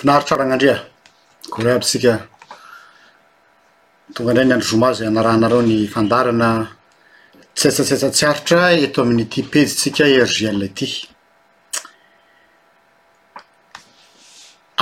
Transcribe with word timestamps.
finaritrarana 0.00 0.52
andria 0.54 0.76
kore 1.52 1.68
abytsika 1.72 2.12
tonga 4.14 4.32
ndray 4.32 4.46
ny 4.46 4.54
andro 4.54 4.68
joma 4.70 4.88
zay 4.96 5.06
anarahanareo 5.12 5.60
ny 5.68 5.76
fandarana 5.94 6.48
tsetsatsetsa 7.58 8.08
tsy 8.14 8.24
arotra 8.30 8.60
eto 8.84 8.98
amin'ny 9.04 9.26
ti 9.32 9.40
pezytsika 9.52 10.04
ergianla 10.18 10.64
ity 10.72 10.86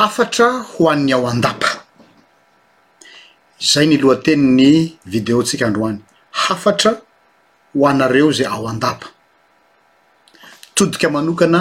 afatra 0.06 0.48
ho 0.70 0.82
an'ny 0.92 1.12
ao 1.18 1.24
andapa 1.32 1.70
zay 3.72 3.86
ny 3.90 3.96
loha-tenyny 4.02 4.74
videontsika 5.12 5.64
androany 5.68 5.98
hafatra 6.46 6.90
ho 7.74 7.82
anareo 7.92 8.30
za 8.38 8.44
ao 8.54 8.64
andapa 8.72 9.06
todika 10.76 11.06
manokana 11.14 11.60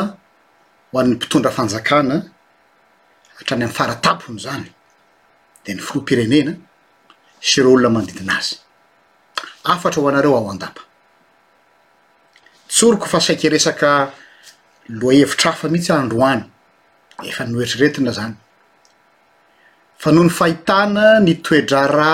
ho 0.91 0.95
an'ny 1.01 1.11
mpitondra 1.17 1.51
fanjakana 1.57 2.15
ahatrany 3.37 3.63
ami'y 3.65 3.73
faratapoony 3.73 4.39
zany 4.43 4.69
de 5.65 5.73
ny 5.73 5.81
foloam-pirenena 5.81 6.53
sy 7.47 7.57
reoa 7.61 7.73
olona 7.75 7.89
mandidina 7.95 8.33
azy 8.39 8.55
afatra 9.71 10.01
ho 10.01 10.07
anareo 10.09 10.35
ao 10.37 10.49
andapa 10.51 10.81
tsoroko 12.67 13.05
fa 13.05 13.19
saiky 13.19 13.49
resaka 13.49 13.89
loa 14.99 15.13
hevitra 15.19 15.49
afa 15.51 15.67
mihitsy 15.71 15.93
androany 15.93 16.43
efa 17.29 17.43
noeitriretina 17.45 18.11
zany 18.17 18.35
fa 20.01 20.09
noho 20.11 20.25
ny 20.25 20.29
fahitana 20.39 21.05
ny 21.25 21.33
toedrara 21.45 22.13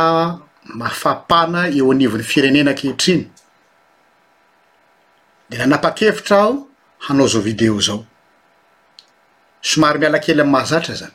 mafapana 0.79 1.59
eo 1.77 1.91
anivon'ny 1.91 2.23
firenena 2.23 2.71
akehitriny 2.71 3.23
de 5.49 5.55
nanapa-kevitra 5.57 6.37
aho 6.41 6.67
hanao 7.05 7.27
zao 7.27 7.41
video 7.41 7.79
zao 7.81 8.03
somary 9.63 9.99
miala 9.99 10.19
kely 10.19 10.41
am'ny 10.41 10.51
mahazatra 10.53 10.93
zany 10.99 11.11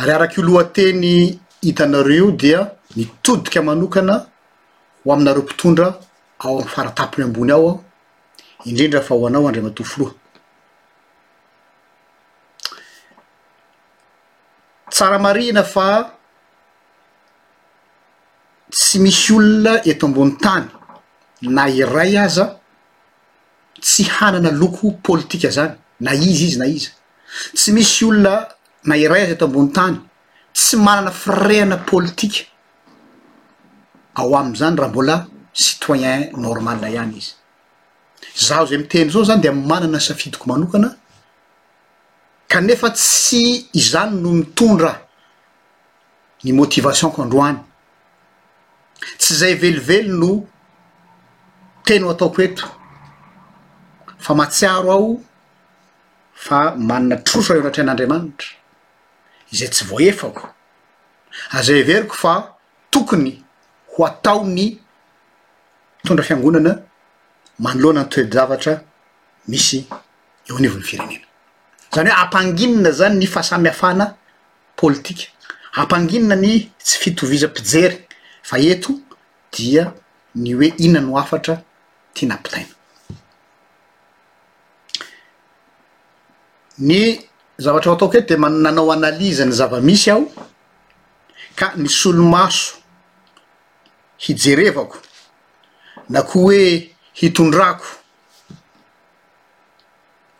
ary 0.00 0.10
arak' 0.12 0.38
o 0.38 0.42
lohateny 0.42 1.40
hitanareo 1.62 2.24
io 2.28 2.30
dia 2.32 2.70
mitodika 2.96 3.62
manokana 3.62 4.26
ho 5.04 5.12
aminareo 5.12 5.42
mpitondra 5.42 5.94
ao 6.40 6.58
am'ny 6.58 6.68
faratapony 6.68 7.24
ambony 7.24 7.52
ao 7.52 7.68
aho 7.68 7.84
indrindra 8.66 9.00
fa 9.00 9.14
ho 9.14 9.26
anao 9.26 9.46
andrey 9.46 9.62
matofoloa 9.64 10.12
tsara 14.90 15.18
mariina 15.18 15.62
fa 15.64 16.12
tsy 18.70 18.98
misy 18.98 19.32
olona 19.32 19.72
eto 19.86 20.06
ambony 20.06 20.32
tany 20.42 20.66
na 21.42 21.68
iray 21.70 22.18
aza 22.18 22.58
tsy 23.80 24.02
hanana 24.18 24.50
loko 24.50 24.90
politika 25.00 25.48
zany 25.50 25.76
na 26.00 26.14
izy 26.14 26.44
izy 26.46 26.58
na 26.58 26.66
iza 26.66 26.90
tsy 27.54 27.72
misy 27.72 28.04
olona 28.06 28.46
na 28.84 28.96
iray 28.96 29.26
zay 29.26 29.36
to 29.38 29.44
ambony 29.46 29.72
tany 29.72 29.98
tsy 30.54 30.76
manana 30.76 31.10
fireana 31.10 31.76
politika 31.76 32.46
ao 34.14 34.34
amin' 34.36 34.56
zany 34.56 34.76
raha 34.76 34.90
mbola 34.90 35.26
citoyen 35.52 36.30
normalna 36.36 36.88
ihany 36.90 37.16
izy 37.16 37.32
zaho 38.46 38.64
izay 38.64 38.78
miteny 38.78 39.10
zao 39.10 39.24
zany 39.24 39.40
de 39.42 39.50
manana 39.50 40.00
safidiko 40.00 40.44
manokana 40.46 40.94
ka 42.48 42.60
nefa 42.60 42.90
tsy 42.90 43.68
izany 43.72 44.14
no 44.22 44.32
mitondra 44.32 44.94
ny 46.44 46.52
motivation 46.52 47.10
ko 47.12 47.22
androany 47.22 47.58
tsy 49.18 49.34
zay 49.34 49.54
velivelo 49.54 50.16
no 50.16 50.44
teno 51.84 52.06
o 52.08 52.14
ataoko 52.14 52.42
eto 52.42 52.66
fa 54.18 54.34
matsiaro 54.34 54.92
ao 54.92 55.18
fa 56.44 56.58
manana 56.88 57.16
trosra 57.26 57.54
eo 57.56 57.62
anatrehan'andriamanitra 57.64 58.48
izay 59.52 59.68
tsy 59.72 59.84
voaefako 59.90 60.44
azaheveriko 61.58 62.14
fa 62.22 62.32
tokony 62.90 63.32
ho 63.92 64.06
atao 64.10 64.40
ny 64.56 64.60
mitondra 66.00 66.24
fiangonana 66.28 66.72
manolohana 67.64 68.02
ny 68.04 68.08
toelzavatra 68.12 68.72
misy 69.48 69.78
eo 70.48 70.56
anivo 70.58 70.76
ny 70.78 70.84
firenena 70.90 71.26
zany 71.92 72.06
hoe 72.10 72.18
ampanginona 72.22 72.90
zany 73.00 73.16
ny 73.20 73.26
fahasamihafana 73.34 74.06
politika 74.80 75.24
ampanginona 75.80 76.36
ny 76.44 76.70
tsy 76.86 76.96
fitovizam-pijery 77.02 77.98
fa 78.42 78.56
ento 78.58 78.92
dia 79.52 79.92
ny 80.36 80.54
hoe 80.54 80.68
inona 80.86 81.06
no 81.06 81.18
afatra 81.18 81.62
ti 82.14 82.26
nampitaina 82.26 82.77
ny 86.80 87.18
zavatra 87.58 87.90
vo 87.90 87.96
atao 87.96 88.10
ko 88.10 88.18
eto 88.18 88.34
de 88.34 88.38
man--nanao 88.38 88.90
analyza 88.92 89.44
ny 89.44 89.52
zava-misy 89.52 90.10
aho 90.10 90.22
ka 91.56 91.72
misolo 91.76 92.22
maso 92.22 92.76
hijerevako 94.18 94.98
na 96.08 96.22
koha 96.22 96.42
hoe 96.42 96.90
hitondrako 97.14 97.84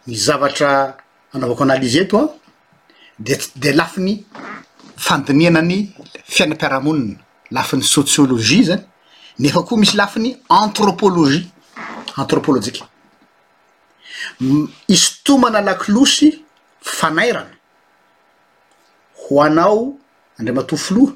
ny 0.07 0.15
zavatra 0.15 0.95
anaovako 1.33 1.63
analyzy 1.65 1.99
eto 2.01 2.19
an 2.19 2.29
de 3.19 3.35
de 3.57 3.73
lafiny 3.73 4.25
fandiniana 4.97 5.63
ny 5.63 5.91
fiainam-piarahamonina 6.25 7.19
lafin'ny 7.51 7.83
sociolozie 7.83 8.63
zany 8.65 8.83
nefa 9.39 9.63
koa 9.63 9.79
misy 9.79 9.97
lafiny 9.97 10.37
antropologie 10.49 11.49
antropolojika 12.17 12.87
isotomana 14.89 15.61
lakilosy 15.61 16.43
fanairana 16.81 17.57
ho 19.21 19.35
anao 19.47 19.81
andreya 20.39 20.57
matofoloha 20.61 21.13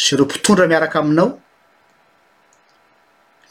sy 0.00 0.16
reo 0.16 0.24
mpitondra 0.26 0.64
miaraka 0.70 0.98
aminao 1.02 1.30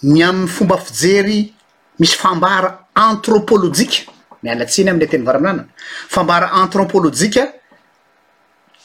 ny 0.03 0.21
amn'y 0.27 0.47
fomba 0.47 0.77
fijery 0.77 1.53
misy 1.99 2.15
fambara 2.15 2.69
antropolojika 2.95 4.07
mi 4.43 4.49
alatsiny 4.49 4.89
ami'ley 4.91 5.09
teny 5.11 5.23
varaminanana 5.27 5.65
fambara 6.13 6.47
antropolojika 6.61 7.43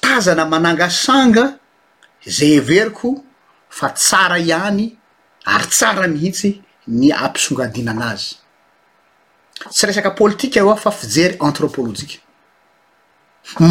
tazana 0.01 0.45
manangasanga 0.47 1.45
zay 2.37 2.51
heveriko 2.59 3.09
fa 3.71 3.89
tsara 3.91 4.39
ihany 4.39 4.99
ary 5.47 5.67
tsara 5.67 6.07
mihitsy 6.09 6.51
ny 6.89 7.13
ampisongadina 7.15 7.91
anazy 7.95 8.42
tsy 9.71 9.87
resaka 9.87 10.11
politika 10.11 10.65
o 10.65 10.71
ah 10.75 10.79
fa 10.85 10.91
fijery 10.91 11.37
antropolojika 11.49 12.15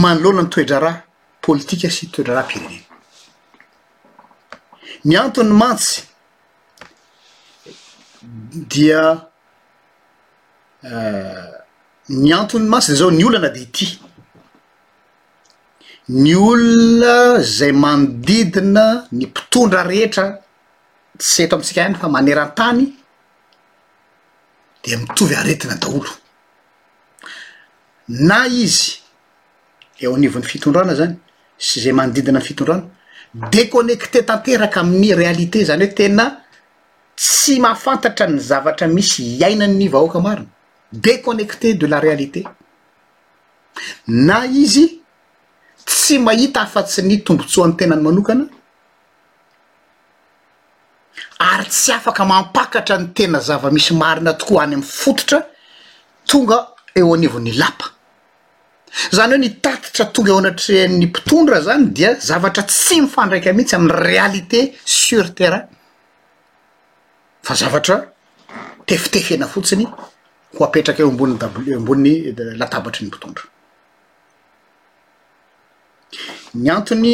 manlona 0.04 0.42
ny 0.44 0.50
toedraraha 0.54 1.02
politika 1.46 1.88
sy 1.90 2.06
toedra 2.14 2.34
raha 2.36 2.48
pirenena 2.50 2.86
ny 5.08 5.14
anton'ny 5.24 5.54
mantsy 5.64 5.96
dia 8.72 9.04
eh, 10.90 11.52
ny 12.24 12.30
anton'ny 12.40 12.68
mantsy 12.72 12.90
de 12.92 12.98
zao 13.00 13.12
ny 13.12 13.24
olana 13.30 13.50
de 13.50 13.60
ity 13.68 13.88
ny 16.24 16.34
olona 16.52 17.14
zay 17.58 17.72
manodidina 17.84 18.86
ny 19.16 19.22
mpitondra 19.28 19.82
rehetra 19.84 20.26
tsy 21.18 21.40
eto 21.44 21.54
amitsika 21.56 21.82
hany 21.84 21.96
fa 22.02 22.08
maneran-tany 22.16 22.86
de 24.84 24.96
mitovy 24.96 25.36
aretina 25.36 25.76
daolo 25.76 26.10
na 28.08 28.48
izy 28.48 28.98
eo 30.00 30.16
anivon'ny 30.16 30.46
fitondrana 30.48 30.96
zany 30.96 31.16
sy 31.58 31.80
izay 31.80 31.94
manodidina 31.94 32.40
ny 32.40 32.46
fitondrana 32.46 32.88
déconnecté 33.52 34.24
tanteraka 34.26 34.80
amin'ny 34.82 35.14
réalité 35.14 35.66
zany 35.66 35.84
hoe 35.86 35.96
tena 35.96 36.42
tsy 37.16 37.60
mahafantatra 37.60 38.28
ny 38.28 38.40
zavatra 38.40 38.88
misy 38.88 39.38
iaina 39.38 39.68
ny 39.68 39.88
vahoaka 39.88 40.20
marina 40.20 40.50
déconnecté 40.92 41.74
de 41.76 41.86
la 41.88 42.00
réalité 42.00 42.44
na 44.08 44.46
izy 44.48 45.02
tsy 45.86 46.20
mahita 46.20 46.62
afa-tsy 46.62 47.02
ny 47.04 47.24
tombontsoany 47.24 47.76
tenany 47.78 48.02
manokana 48.02 48.46
sy 51.82 51.92
afaka 51.92 52.26
mampakatra 52.26 52.98
ny 53.00 53.08
tena 53.16 53.40
zava-misy 53.42 53.94
marina 54.02 54.34
tokoa 54.40 54.64
any 54.64 54.76
amny 54.76 54.84
fototra 55.00 55.38
tonga 56.30 56.58
eo 57.00 57.10
anivon'ny 57.18 57.54
lapa 57.62 57.86
zany 59.18 59.32
hoe 59.34 59.42
nitatitra 59.46 60.04
tonga 60.16 60.32
eo 60.34 60.40
anatreny 60.44 60.98
mpitondra 61.06 61.58
zany 61.68 61.84
dia 61.98 62.12
zavatra 62.30 62.64
tsy 62.72 62.96
mifandraika 63.02 63.54
mihintsy 63.54 63.76
amin'ny 63.76 63.98
réalité 64.10 64.60
sur 64.86 65.26
terrain 65.38 65.66
fa 67.48 67.54
zavatra 67.62 67.98
tefitefena 68.88 69.48
fotsiny 69.48 69.86
ho 70.58 70.62
apetraka 70.66 71.02
eo 71.04 71.12
mboniny 71.12 71.38
dab 71.42 71.54
mbonin'ny 71.84 72.16
eh, 72.30 72.58
latabatry 72.62 73.02
ny 73.04 73.08
mpitondra 73.10 73.44
ny 76.54 76.70
antony 76.78 77.14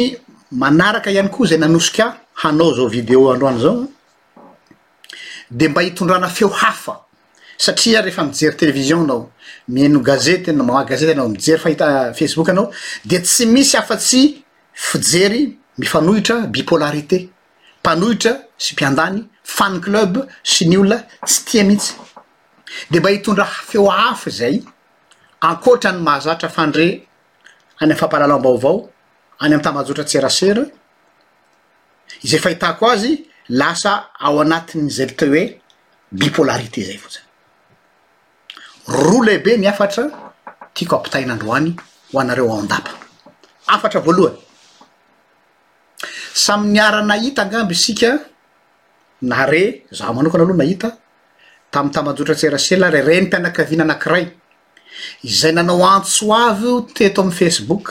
manaraka 0.64 1.08
ihany 1.10 1.30
koa 1.34 1.46
zay 1.46 1.58
nanosoka 1.58 2.06
hanao 2.42 2.70
zao 2.76 2.88
video 2.96 3.30
androany 3.32 3.60
zao 3.62 3.76
de 5.50 5.68
mba 5.68 5.82
hitondrana 5.82 6.28
feo 6.28 6.48
hafa 6.48 7.00
satria 7.56 8.02
rehefa 8.02 8.24
mijery 8.24 8.56
televizion 8.56 9.06
nao 9.06 9.30
mieno 9.68 10.00
gazety 10.00 10.52
nao 10.52 10.66
mama 10.66 10.84
gazete 10.84 11.10
anao 11.12 11.28
mijery 11.28 11.58
fahita 11.58 12.12
facebook 12.14 12.48
anao 12.48 12.70
de 13.04 13.18
tsy 13.22 13.46
misy 13.46 13.76
hafa-tsy 13.76 14.42
fijery 14.74 15.58
mifanohitra 15.78 16.40
bipolarité 16.40 17.28
mpanohitra 17.82 18.32
sy 18.58 18.72
mpiandany 18.74 19.24
fan 19.44 19.80
club 19.82 20.18
sy 20.42 20.68
ny 20.68 20.76
olona 20.76 21.02
tsy 21.26 21.44
tia 21.44 21.64
mihitsy 21.64 21.94
de 22.90 23.00
mba 23.00 23.10
hitondra 23.10 23.44
feo 23.44 23.86
hafa 23.88 24.30
zay 24.30 24.62
ankotra 25.40 25.92
ny 25.92 25.98
mahazatra 26.02 26.48
fandre 26.48 26.84
any 27.80 27.90
amy 27.90 27.94
fampalalambaovao 27.94 28.88
any 29.38 29.52
amy 29.54 29.62
tamajotra 29.62 30.04
tserasera 30.04 30.66
izay 32.22 32.40
fahitako 32.40 32.90
azy 32.90 33.24
lasa 33.56 34.10
ao 34.20 34.40
anatin'zay 34.44 35.08
te 35.18 35.24
hoe 35.30 35.44
bipolarité 36.18 36.82
zay 36.88 36.98
fotsiny 37.02 37.24
roa 39.02 39.20
lehibe 39.26 39.52
miafatra 39.62 40.04
tiako 40.76 40.94
ampitainandroany 40.98 41.70
ho 42.12 42.16
anareo 42.22 42.54
andapa 42.62 42.90
afatra 43.74 44.00
voalohany 44.06 44.38
samy 46.44 46.66
'ny 46.72 46.80
ara 46.88 47.00
nahita 47.10 47.40
angambo 47.44 47.72
isika 47.78 48.10
nare 49.30 49.62
zaho 49.98 50.12
manokana 50.16 50.42
aloha 50.44 50.58
nahita 50.62 50.88
tam'y 51.72 51.90
tamajotra 51.94 52.34
tserasela 52.40 52.86
re 52.94 53.00
re 53.08 53.14
ny 53.20 53.26
mpianakaviana 53.26 53.82
anankiray 53.86 54.24
izay 55.28 55.52
nanao 55.56 55.82
antso 55.96 56.24
avy 56.46 56.66
o 56.66 56.76
teto 56.96 57.18
am'ny 57.22 57.32
facebook 57.40 57.86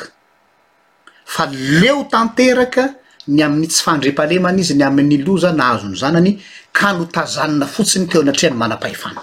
fa 1.33 1.43
leo 1.81 2.03
tanteraka 2.13 2.83
ny 3.27 3.41
amin'ny 3.43 3.67
tsy 3.67 3.81
fandrepalemana 3.83 4.59
izy 4.61 4.73
ny 4.77 4.83
amin'ny 4.87 5.17
lozany 5.25 5.57
nahazony 5.57 5.95
zanany 6.01 6.31
ka 6.73 6.93
notazanna 6.97 7.65
fotsiny 7.73 8.07
teo 8.13 8.23
natria 8.23 8.49
ny 8.53 8.57
mana-pahyfana 8.61 9.21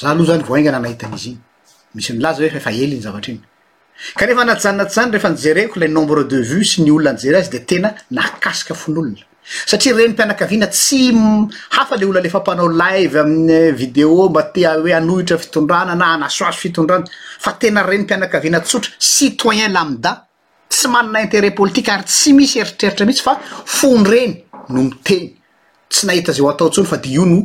za 0.00 0.10
aloha 0.10 0.26
zany 0.32 0.44
vongananahitan'izy 0.50 1.32
inymisy 1.92 2.12
nlzaofeliny 2.16 2.96
z 3.02 3.04
inyefnatannatyany 4.24 5.10
rehefa 5.12 5.30
njereko 5.36 5.76
lanombre 5.80 6.22
de 6.30 6.38
vu 6.48 6.64
sy 6.64 6.78
nyolonanjer 6.86 7.34
azy 7.38 7.50
detenanaia 7.56 8.50
fonolona 8.82 9.24
satriareny 9.70 10.12
mpianakavina 10.14 10.66
tsy 10.66 11.12
hafa 11.76 11.96
le 11.96 12.04
olna 12.06 12.20
lefampanao 12.20 12.68
live 12.68 13.18
amiy 13.20 13.52
eh, 13.52 13.74
vidéo 13.74 14.28
mba 14.30 14.42
tea 14.42 14.74
hoe 14.74 14.94
anohitra 14.94 15.38
fitondrnana 15.38 16.06
anasoa 16.14 16.52
fitondrna 16.52 17.04
fa 17.38 17.52
tenarenypianakavianatsotra 17.52 18.90
tsy 20.68 20.88
manana 20.88 21.22
interet 21.22 21.52
politika 21.54 21.94
ary 21.94 22.04
tsy 22.04 22.32
misy 22.34 22.58
eritreritra 22.60 23.06
mihitsy 23.06 23.22
fa 23.22 23.34
fondreny 23.64 24.34
no 24.68 24.82
miteny 24.88 25.28
tsy 25.88 26.06
nahita 26.06 26.32
zay 26.32 26.42
ho 26.42 26.48
ataontsony 26.50 26.86
fa 26.90 26.96
de 26.96 27.10
io 27.14 27.24
no 27.26 27.40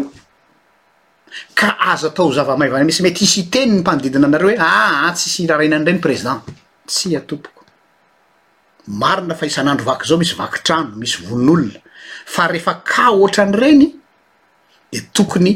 ka 1.59 1.69
azo 1.93 2.07
atao 2.11 2.29
h 2.31 2.35
zavamayvana 2.39 2.85
mi 2.85 2.93
sy 2.93 3.03
mety 3.03 3.25
isy 3.25 3.39
iteny 3.45 3.71
ny 3.75 3.81
mpanodidina 3.83 4.27
anareo 4.31 4.49
hoe 4.49 4.59
aa 4.59 4.75
ah, 4.75 5.03
ah, 5.07 5.13
tsisy 5.17 5.43
ira 5.45 5.57
rainany 5.61 5.85
reny 5.87 6.01
président 6.05 6.39
tsy 6.91 7.17
a 7.17 7.21
tompoko 7.21 7.63
marina 9.03 9.35
fa 9.35 9.45
hisan'andro 9.49 9.85
vaky 9.91 10.05
zao 10.11 10.19
misy 10.23 10.35
vaki 10.43 10.59
trano 10.67 10.91
misy 11.01 11.17
vonin'olona 11.29 11.81
fa 12.35 12.43
rehefa 12.53 12.75
ka 12.93 13.05
oatra 13.21 13.43
any 13.45 13.55
ireny 13.63 13.87
de 14.93 15.01
tokony 15.17 15.53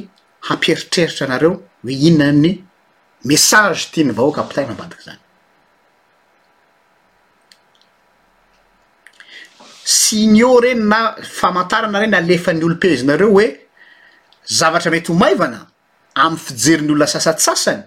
hampieritreritra 0.48 1.24
anareo 1.28 1.50
hoe 1.84 1.92
ihonany 1.98 2.50
message 3.30 3.80
tya 3.92 4.02
ny 4.06 4.12
vahoaka 4.18 4.40
ampitaina 4.42 4.70
ambadika 4.74 5.02
zany 5.06 5.20
sinio 9.86 10.58
reny 10.60 10.82
na 10.88 11.14
famantarana 11.22 12.00
reny 12.02 12.16
alefa 12.18 12.50
ny 12.52 12.64
olom-pehezinareo 12.66 13.28
hoe 13.30 13.46
zavatra 14.58 14.90
mety 14.90 15.12
homaivana 15.14 15.60
amin'ny 16.22 16.42
fijeryn'ny 16.42 16.90
olona 16.90 17.06
sasatsasany 17.06 17.84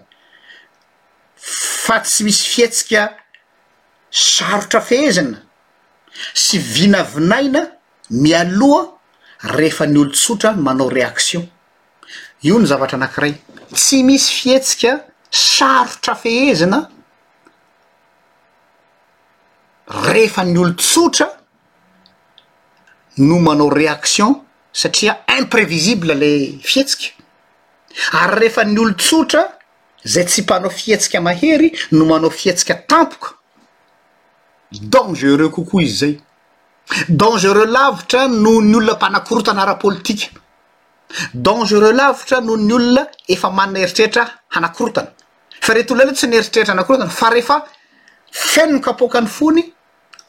fa 1.84 1.98
tsy 2.00 2.24
misy 2.24 2.46
fihetsika 2.54 3.02
sarotra 4.20 4.80
fehezina 4.80 5.42
sy 6.32 6.56
vinavinaina 6.72 7.66
mialoha 8.16 8.86
rehefa 9.58 9.84
ny 9.92 10.00
olo-tsotra 10.06 10.54
manao 10.56 10.88
reaktion 10.90 11.44
io 12.48 12.56
ny 12.62 12.70
zavatra 12.70 12.96
anankiray 12.96 13.34
tsy 13.76 14.00
misy 14.08 14.30
fihetsika 14.38 14.94
sarotra 15.28 16.16
fehezina 16.16 16.80
rehefa 20.08 20.46
ny 20.48 20.56
olo-tsotra 20.64 21.28
no 23.28 23.38
manao 23.38 23.68
réaktion 23.68 24.32
satria 24.72 25.12
imprévisible 25.38 26.12
lay 26.22 26.42
fietsika 26.70 27.08
ary 28.20 28.34
rehefa 28.40 28.64
ny 28.64 28.78
olo-tsotra 28.82 29.44
zay 30.12 30.24
tsy 30.24 30.40
mpanao 30.42 30.70
fietsika 30.70 31.20
mahery 31.20 31.70
no 31.92 32.04
manao 32.06 32.30
fietsika 32.30 32.74
tampoka 32.90 33.28
dangereux 34.92 35.50
kokoa 35.54 35.82
izy 35.82 35.96
zay 36.00 36.14
dangereux 37.08 37.66
lavitra 37.76 38.28
noho 38.28 38.62
ny 38.62 38.74
olona 38.76 38.94
mpanakorotana 38.96 39.64
ra 39.66 39.74
politika 39.74 40.26
dangereux 41.34 41.92
lavitra 42.00 42.40
noho 42.40 42.56
ny 42.56 42.72
olona 42.72 43.02
efa 43.28 43.50
mana 43.50 43.78
eritreritra 43.80 44.24
hanakorotana 44.48 45.10
fa 45.66 45.74
rety 45.74 45.92
olona 45.92 46.04
ale 46.04 46.14
tsy 46.16 46.26
nieritreritra 46.28 46.72
hanakorotana 46.72 47.10
fa 47.20 47.30
rehefa 47.30 47.56
fenoka 48.32 48.90
apoka 48.90 49.20
ny 49.20 49.26
fony 49.28 49.62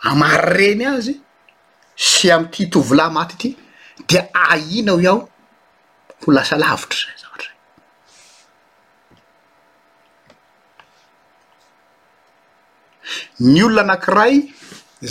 amary 0.10 0.54
reny 0.58 0.86
azy 0.86 1.22
sy 2.02 2.32
amty 2.32 2.66
htovolahy 2.66 3.14
maty 3.14 3.34
ity 3.38 3.50
dia 4.10 4.22
a 4.34 4.58
ina 4.58 4.92
aho 4.94 5.02
i 5.02 5.08
aho 5.08 5.20
ho 6.24 6.32
lasa 6.38 6.56
lavitra 6.58 6.98
zay 7.08 7.18
zavatra 7.24 7.52
ny 13.54 13.60
olona 13.66 13.82
anankiray 13.86 14.36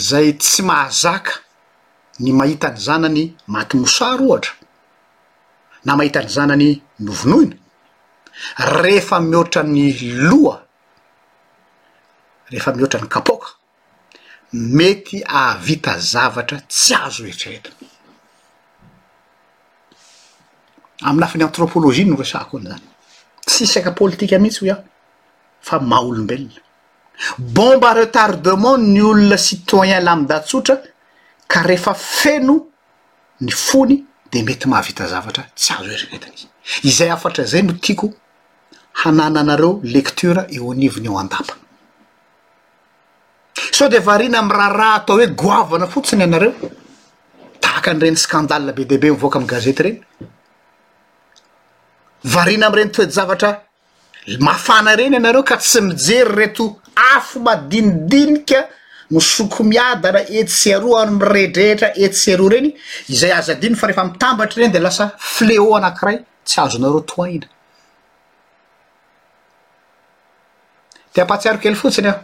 zay 0.09 0.29
tsy 0.41 0.61
mahazaka 0.69 1.31
ny 2.23 2.29
mahitany 2.39 2.77
zanany 2.87 3.23
maty 3.55 3.75
mosaro 3.81 4.23
ohatra 4.29 4.53
na 5.85 5.91
mahita 5.97 6.19
any 6.23 6.29
zanany 6.35 6.69
novonoina 7.05 7.55
rehefa 8.81 9.15
mihoatrany 9.29 9.83
loha 10.29 10.57
rehefa 12.51 12.71
mihoatra 12.75 12.99
ny 13.03 13.09
kapoka 13.15 13.47
mety 14.53 15.21
aavita 15.23 15.97
zavatra 15.97 16.59
tsy 16.67 16.93
azo 16.93 17.23
heritraretiny 17.23 17.73
ami 21.03 21.23
afa 21.23 21.37
ny 21.37 21.43
antropolojiea 21.45 22.05
novasako 22.07 22.59
n'izany 22.59 22.83
tsy 23.47 23.61
isaka 23.63 23.91
politika 23.95 24.35
mihitsy 24.39 24.59
ho 24.61 24.65
iaho 24.67 24.83
fa 25.61 25.79
maha 25.79 26.01
olombelona 26.03 26.59
bomba 27.39 27.93
retardement 27.93 28.77
ny 28.91 28.99
olona 29.01 29.37
citoyen 29.37 30.03
la 30.03 30.15
midatsotra 30.15 30.75
ka 31.47 31.63
rehefa 31.63 31.93
feno 31.95 32.55
ny 33.39 33.51
fony 33.51 34.03
de 34.31 34.43
mety 34.43 34.67
mahavita 34.67 35.07
zavatra 35.07 35.47
tsy 35.55 35.73
azo 35.73 35.87
heritraretina 35.89 36.51
izy 36.83 36.87
izay 36.91 37.09
afatra 37.11 37.43
zay 37.45 37.61
no 37.63 37.73
tiako 37.73 38.11
hanana 39.03 39.39
anareo 39.39 39.79
lectura 39.83 40.45
eo 40.51 40.71
anivony 40.71 41.07
eo 41.07 41.19
andapo 41.19 41.60
so 43.69 43.87
de 43.89 43.99
varina 43.99 44.37
am 44.41 44.49
raharah 44.57 44.91
atao 44.99 45.15
hoe 45.19 45.27
goavana 45.41 45.85
fotsiny 45.93 46.23
anareo 46.27 46.53
tahaka 47.63 47.89
anyreny 47.93 48.15
skandal 48.25 48.69
be 48.77 48.83
debe 48.91 49.07
mivoaka 49.13 49.37
am 49.41 49.45
gazeta 49.53 49.83
reny 49.87 49.99
variana 52.35 52.67
amreny 52.69 52.89
toezavatra 52.97 53.51
mafana 54.47 54.93
reny 55.01 55.15
anareo 55.21 55.43
ka 55.51 55.57
tsy 55.65 55.79
mijery 55.87 56.33
reto 56.41 56.65
afo 57.11 57.37
madinidinika 57.47 58.59
misoko 59.15 59.61
miadana 59.71 60.21
esy 60.41 60.67
aro 60.77 60.89
ay 61.01 61.07
miredrehetra 61.19 61.89
etsy 62.05 62.27
aroa 62.35 62.49
reny 62.55 62.71
izay 63.13 63.31
aza 63.39 63.55
diny 63.61 63.75
fa 63.81 63.87
rehefa 63.89 64.05
mitambatra 64.09 64.61
reny 64.61 64.73
de 64.75 64.79
lasa 64.87 65.07
fleo 65.35 65.69
anakiray 65.79 66.17
tsy 66.47 66.57
azo 66.65 66.75
anareo 66.81 66.99
toaina 67.13 67.47
de 71.15 71.19
apahatsiarokely 71.23 71.75
fotsiny 71.81 72.07
aho 72.13 72.19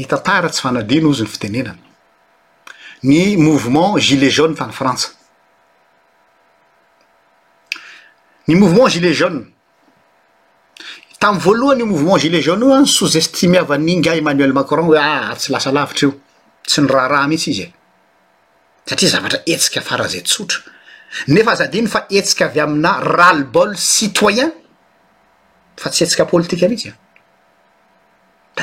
hitantara 0.00 0.48
tsy 0.48 0.62
fanadino 0.66 1.08
izy 1.12 1.24
ny 1.24 1.28
fitenenana 1.28 1.88
ny 3.06 3.36
mouvement 3.46 3.98
gilet 4.06 4.32
jaune 4.36 4.56
tany 4.56 4.72
frantsa 4.72 5.10
ny 8.48 8.56
mouvement 8.56 8.88
gilet 8.94 9.14
jaue 9.20 9.40
tam'y 11.20 11.40
voalohany 11.44 11.84
mouvement 11.84 12.16
giletjaune 12.18 12.64
io 12.64 12.72
a 12.74 12.80
ny 12.80 12.88
souzestimé 12.88 13.58
ava 13.60 13.76
nyinga 13.76 14.14
emmanuel 14.16 14.54
macron 14.56 14.86
hoe 14.88 14.96
aa 14.96 15.30
ah, 15.30 15.36
tsy 15.36 15.52
lasalavitra 15.52 16.06
io 16.06 16.14
tsy 16.66 16.80
ny 16.80 16.88
raharaha 16.88 17.28
mihitsy 17.28 17.50
izy 17.50 17.66
e 17.68 17.72
satria 18.90 19.10
zavatra 19.10 19.38
etsika 19.46 19.80
faraza 19.84 20.20
tsotra 20.22 20.60
nefa 21.28 21.52
azadino 21.52 21.88
fa 21.92 22.06
etsika 22.18 22.44
avy 22.48 22.60
amina 22.64 22.94
ralebol 23.04 23.76
citoyen 23.76 24.50
fa 25.76 25.92
tsy 25.92 26.02
etsika 26.06 26.24
politiqua 26.32 26.68
mitsy 26.72 26.88
e. 26.88 26.96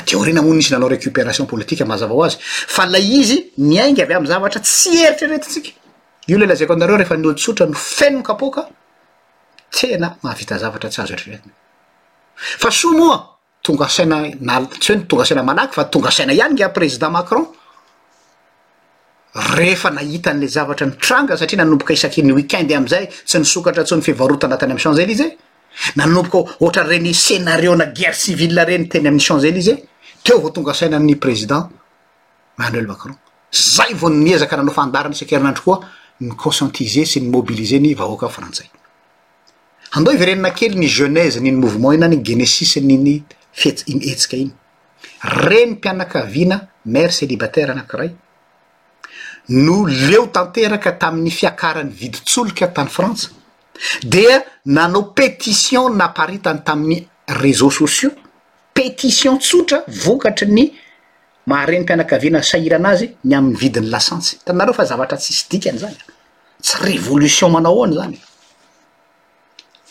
teorena 0.04 0.42
mon 0.42 0.56
nisy 0.58 0.72
nanao 0.74 0.90
récupération 0.90 1.46
politiqe 1.46 1.84
mahazava 1.86 2.14
o 2.14 2.24
azy 2.24 2.38
fa 2.42 2.86
la 2.86 2.98
izy 3.00 3.52
niaingy 3.58 4.02
avy 4.02 4.14
amn 4.14 4.26
zavatra 4.28 4.60
tsy 4.60 5.06
eritreretsikoe 5.06 5.74
lao 6.28 6.78
areoreefa 6.86 7.16
lsotra 7.16 7.66
onahaaatr 7.66 8.66
tsy 9.70 9.96
azo 10.54 10.68
ooatonga 12.98 13.88
aia 14.16 14.60
toaaaakyfa 15.10 15.84
tongasaina 15.92 16.34
iany 16.34 16.56
gy 16.58 16.64
a 16.64 16.70
président 16.70 17.12
macron 17.12 17.48
efa 19.68 19.90
naita 19.92 20.34
n'l 20.34 20.48
zavatra 20.50 20.86
nitranga 20.88 21.38
satria 21.38 21.58
nanoboka 21.64 21.94
isaky 21.94 22.24
ny 22.24 22.34
wikende 22.34 22.76
azay 22.76 23.08
tsy 23.28 23.38
noatra 23.40 23.86
sonyfivrota 23.86 24.48
anatny 24.48 24.72
amcanelise 24.72 25.26
nanomboka 25.96 26.54
ohatra 26.60 26.84
reny 26.84 27.14
cénario 27.14 27.76
na 27.76 27.86
guerre 27.88 28.14
civil 28.14 28.56
reny 28.66 28.88
teny 28.92 29.08
amin'ny 29.08 29.22
chanpz 29.24 29.44
elisee 29.46 29.78
teo 30.24 30.40
vao 30.40 30.50
tonga 30.52 30.72
asaina 30.72 31.00
ny 31.00 31.16
président 31.16 31.70
emmanuel 32.58 32.88
macron 32.88 33.16
zay 33.54 33.94
vo 33.94 34.10
nniezaka 34.10 34.58
nanao 34.58 34.74
fandarany 34.74 35.16
sekerianandro 35.16 35.62
koa 35.64 35.82
nyconcientiser 36.22 37.06
sy 37.06 37.22
nymobilise 37.22 37.80
ny 37.80 37.94
vahoaka 37.96 38.30
frantsay 38.30 38.68
andeo 39.94 40.14
ivy 40.14 40.26
renina 40.26 40.50
kely 40.52 40.76
ny 40.76 40.88
jeunase 40.88 41.40
nyiny 41.42 41.58
mouvement 41.58 41.94
ina 41.94 42.08
nyny 42.08 42.24
genessise 42.24 42.82
nyiny 42.82 43.24
fietmietsika 43.54 44.38
iny 44.38 44.52
re 45.24 45.66
ny 45.66 45.72
mpianakaviana 45.78 46.62
mare 46.86 47.10
celibataire 47.12 47.72
anakiray 47.72 48.10
no 49.50 49.86
leo 49.88 50.28
tanteraka 50.28 50.92
tamin'ny 50.98 51.32
fiakaran'ny 51.32 51.94
viditsoloka 51.94 52.68
tany 52.68 52.90
frantsa 52.90 53.30
dia 54.02 54.44
nanao 54.66 55.14
pétition 55.14 55.90
naparitany 55.96 56.60
tamin'ny 56.64 57.08
réseau 57.28 57.72
sociax 57.72 58.14
pétition 58.74 59.38
tsotra 59.40 59.84
vokatry 59.88 60.48
ny 60.52 60.74
mahareny 61.48 61.84
mpianakaviana 61.84 62.42
sairanazy 62.44 63.16
ny 63.24 63.36
amn'ny 63.36 63.56
vidiny 63.58 63.90
lasantsy 63.90 64.38
tanareo 64.46 64.74
fa 64.74 64.86
zavatra 64.86 65.18
tsiisy 65.18 65.46
dikany 65.52 65.80
zanya 65.80 66.04
tsy 66.62 66.78
révolution 66.86 67.50
manao 67.50 67.76
hoany 67.76 67.96
zany 67.98 68.20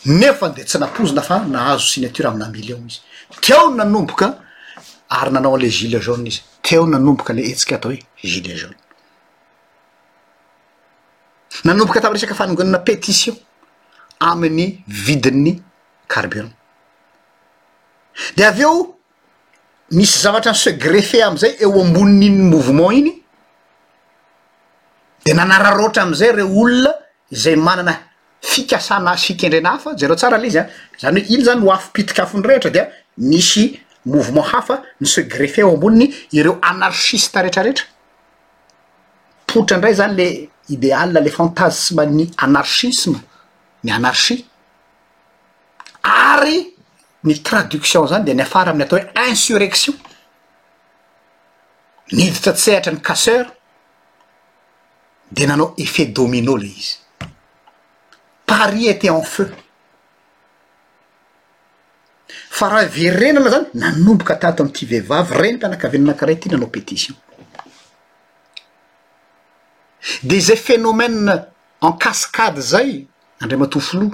nefa 0.05 0.49
nde 0.49 0.63
tsy 0.65 0.77
napozina 0.79 1.21
fa 1.21 1.39
nahazo 1.39 1.85
sinature 1.91 2.27
amina 2.27 2.47
million 2.49 2.87
izy 2.87 3.01
teo 3.41 3.69
nanomboka 3.71 4.27
ary 5.09 5.31
nanao 5.31 5.55
an'la 5.55 5.69
gilet 5.69 6.01
jaunea 6.05 6.31
izy 6.31 6.41
teo 6.61 6.85
nanomboka 6.87 7.33
la 7.33 7.41
etsika 7.41 7.75
atao 7.75 7.91
hoe 7.91 8.03
gilet 8.21 8.57
jaune 8.61 8.75
nanomboka 11.63 12.01
tamn' 12.01 12.13
resaka 12.13 12.35
fanongonana 12.35 12.79
pétition 12.79 13.35
am'yvidin'ny 14.19 15.59
carburint 16.13 16.51
de 18.37 18.43
av 18.49 18.59
eo 18.59 18.71
misy 19.93 20.21
zavatra 20.23 20.51
ny 20.55 20.61
se 20.61 20.71
grefet 20.81 21.21
amizay 21.23 21.55
eo 21.61 21.73
amboniny 21.85 22.27
iny 22.29 22.41
mouvement 22.51 22.95
iny 22.97 23.11
de 25.27 25.33
nanararoatra 25.37 26.05
am'izay 26.07 26.31
reo 26.39 26.49
olona 26.63 26.93
zay 27.31 27.55
manana 27.55 27.97
fikasana 28.41 29.17
sikendrena 29.17 29.75
hafa 29.77 29.95
zareo 29.97 30.15
tsara 30.15 30.37
lay 30.37 30.47
izy 30.47 30.59
any 30.59 30.69
zany 31.01 31.19
hoe 31.21 31.35
iny 31.35 31.45
zany 31.45 31.67
o 31.67 31.71
afipitikafonyrehetra 31.73 32.69
dia 32.69 32.87
misy 33.17 33.79
mouvement 34.05 34.45
hafa 34.53 34.81
ny 35.01 35.07
se 35.07 35.23
grefe 35.23 35.61
eo 35.61 35.73
amboniny 35.75 36.11
ireo 36.33 36.57
anarchiste 36.63 37.35
rehetrarehetra 37.37 37.85
potra 39.47 39.77
indray 39.77 39.93
zany 39.95 40.15
le 40.17 40.27
idéal 40.69 41.13
le 41.13 41.29
fantassme 41.31 42.05
ny 42.05 42.31
anarchisme 42.37 43.21
anarchie 43.91 44.45
ary 46.01 46.73
ny 47.23 47.41
traduction 47.41 48.07
zany 48.07 48.23
de 48.25 48.33
ny 48.33 48.41
afara 48.47 48.69
amin'ny 48.71 48.85
atao 48.87 48.99
hoe 49.05 49.27
insurrection 49.29 49.95
nhiditra 52.15 52.51
tsehatra 52.61 52.91
ny 52.93 53.01
casseur 53.07 53.45
de 55.35 55.45
nanao 55.45 55.73
efet 55.77 56.09
domino 56.17 56.55
le 56.57 56.65
izy 56.67 56.97
paris 58.45 58.87
ete 58.91 59.07
en 59.11 59.23
feu 59.33 59.49
faraha 62.57 62.87
verrenana 62.97 63.49
zany 63.53 63.67
nanomboka 63.81 64.35
tato 64.41 64.63
amity 64.63 64.85
vehivavy 64.91 65.33
re 65.41 65.49
ny 65.51 65.57
mpianakavenanakiray 65.57 66.35
ty 66.39 66.49
nanao 66.49 66.67
pétition 66.75 67.15
de 70.23 70.39
zay 70.39 70.55
phénomène 70.57 71.45
en 71.81 71.91
cascade 71.93 72.59
zay 72.61 73.07
andreyo 73.41 73.59
matofilo 73.63 74.05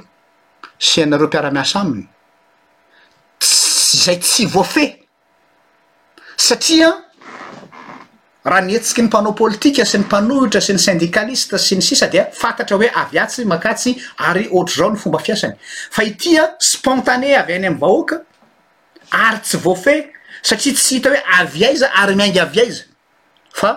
sy 0.88 0.98
anareo 1.04 1.28
mpiaramiasa 1.28 1.80
aminy 1.82 2.08
szay 4.04 4.18
tsy 4.20 4.46
voafe 4.54 4.86
satria 6.48 6.90
raha 8.46 8.62
mihetsiky 8.68 9.02
ny 9.02 9.08
mpanao 9.08 9.34
politika 9.44 9.86
sy 9.86 9.98
ny 10.02 10.08
mpanohitra 10.08 10.62
sy 10.62 10.74
ny 10.76 10.80
sendikalista 10.88 11.58
sy 11.62 11.76
ny 11.80 11.86
sisa 11.88 12.08
dia 12.12 12.26
fantatra 12.42 12.76
hoe 12.80 12.90
avyatsy 13.04 13.46
makatsy 13.54 13.92
ary 14.30 14.48
ohatra 14.52 14.76
zao 14.82 14.92
ny 14.94 15.00
fomba 15.06 15.20
fiasany 15.24 15.56
fa 15.98 16.04
itya 16.12 16.44
spontane 16.72 17.36
avy 17.40 17.54
ainy 17.58 17.68
am 17.72 17.78
vahoaka 17.86 18.20
ary 19.26 19.40
tsy 19.48 19.58
voa 19.66 19.76
fe 19.88 19.96
satria 20.42 20.74
tsy 20.80 20.96
hita 20.98 21.10
hoe 21.16 21.22
aviaiza 21.40 21.88
ary 22.04 22.16
miainga 22.20 22.42
aviaiza 22.42 22.84
fa 23.64 23.72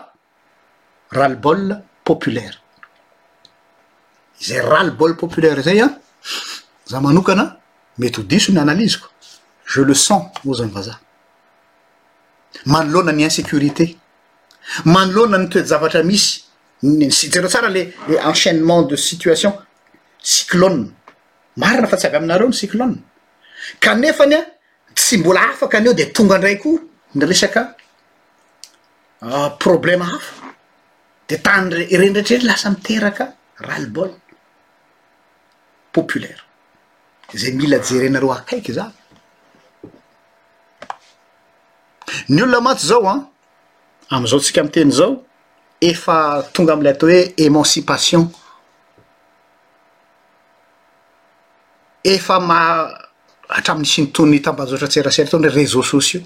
ralbolle 1.14 1.76
populaire 2.04 2.58
zay 4.40 4.60
raleboll 4.60 5.16
populaire 5.16 5.62
zay 5.62 5.80
an 5.80 5.98
za 6.86 7.00
manokana 7.00 7.56
met 7.98 8.16
ho 8.18 8.22
diso 8.22 8.52
ny 8.52 8.58
analyze 8.60 8.96
koa 8.98 9.10
je 9.72 9.80
le 9.84 9.94
sens 9.94 10.24
o 10.46 10.52
zany 10.54 10.70
vaza 10.72 10.98
manoloana 12.66 13.12
ny 13.12 13.22
insécurité 13.24 13.96
manoloana 14.84 15.38
ny 15.38 15.48
toezavatra 15.48 16.02
misy 16.02 16.42
n 16.82 17.10
sitsereo 17.10 17.48
tsara 17.48 17.68
lele 17.68 17.94
enchaînement 18.24 18.82
de 18.82 18.96
situation 18.96 19.52
cyclone 20.22 20.92
marina 21.56 21.86
fa 21.86 21.96
tsy 21.96 22.06
avy 22.06 22.16
aminareo 22.16 22.48
ny 22.48 22.52
cyclo 22.54 22.84
kanefa 23.80 24.26
ny 24.26 24.34
a 24.34 24.40
tsy 24.94 25.18
mbola 25.18 25.40
afaka 25.50 25.78
an 25.78 25.86
eo 25.86 25.92
de 25.94 26.06
tonga 26.12 26.38
ndray 26.38 26.58
koa 26.58 26.78
ny 27.14 27.24
resaka 27.24 27.74
euh, 29.22 29.48
problèma 29.58 30.04
hafa 30.04 30.32
de 31.28 31.36
tany 31.36 31.72
renindretr 31.74 32.32
eny 32.34 32.44
lasa 32.44 32.70
miteraka 32.70 33.32
raleboll 33.58 34.12
plarzay 36.02 37.52
mila 37.52 37.76
jerenareo 37.90 38.32
akiky 38.32 38.72
zany 38.72 38.92
ny 42.28 42.42
olona 42.42 42.60
manto 42.60 42.86
zao 42.86 43.06
an 43.08 43.26
amizao 44.10 44.38
ntsika 44.38 44.60
am 44.60 44.68
teny 44.70 44.90
zao 44.92 45.22
efa 45.80 46.42
tonga 46.52 46.72
amlay 46.74 46.92
atao 46.92 47.08
hoe 47.08 47.32
émancipation 47.38 48.28
efa 52.04 52.40
ma 52.40 52.60
hatramynisy 53.48 54.02
nyto 54.02 54.26
ny 54.26 54.36
hitambazoatra 54.38 54.88
tserasera 54.88 55.28
atondre 55.28 55.50
réseau 55.50 55.82
sociax 55.82 56.22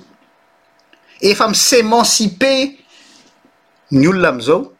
efa 1.20 1.48
misy 1.48 1.76
émancipe 1.80 2.52
ny 3.90 4.06
olona 4.08 4.28
amizao 4.28 4.72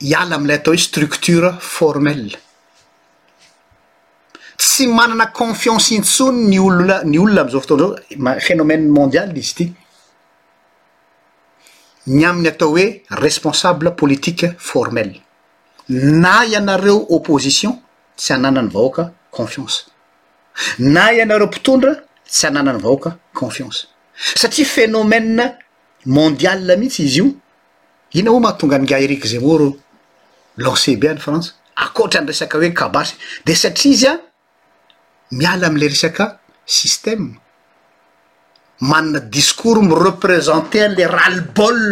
iala 0.00 0.36
amlay 0.36 0.56
atao 0.58 0.72
hoe 0.74 0.78
structure 0.88 1.54
formelle 1.60 2.36
tsy 4.72 4.86
manana 4.86 5.26
confiance 5.26 5.90
intsony 5.92 6.46
ny 6.48 6.58
olona 6.66 6.96
ny 7.10 7.18
olona 7.20 7.40
am'izao 7.44 7.60
fotoana 7.64 7.86
zao 7.88 8.36
phénomene 8.46 8.84
mondiala 8.98 9.32
izy 9.42 9.50
ity 9.52 9.66
ny 12.16 12.22
amin'ny 12.30 12.48
atao 12.52 12.70
hoe 12.72 12.86
responsable 13.24 13.90
politique 14.02 14.46
formelle 14.70 15.18
na 16.24 16.36
ianareo 16.52 16.96
opposition 17.16 17.72
tsy 18.20 18.30
ananany 18.38 18.70
vahoaka 18.76 19.04
confiance 19.36 19.78
na 20.94 21.04
ianareo 21.18 21.46
mpitondra 21.50 21.92
tsy 22.32 22.46
ananany 22.50 22.80
vaoaka 22.86 23.10
confiance 23.40 23.78
satria 24.40 24.66
pfénomène 24.72 25.44
mondiala 26.16 26.74
mihitsy 26.80 27.02
izy 27.08 27.18
io 27.22 27.28
ina 28.20 28.30
o 28.34 28.40
mahatonga 28.44 28.76
ny 28.80 28.86
gairixemor 28.90 29.60
lancé 30.64 30.96
be 31.00 31.06
any 31.12 31.20
fransa 31.24 31.48
akoatra 31.84 32.20
ny 32.22 32.26
resaka 32.32 32.54
hoe 32.58 32.70
kabasy 32.80 33.14
de 33.46 33.54
satriaizya 33.64 34.14
miala 35.32 35.66
am'le 35.68 35.86
resaka 35.88 36.38
systeme 36.66 37.34
manna 38.80 39.20
discour 39.20 39.80
mireprésente 39.90 40.80
an'le 40.86 41.06
ralebol 41.16 41.82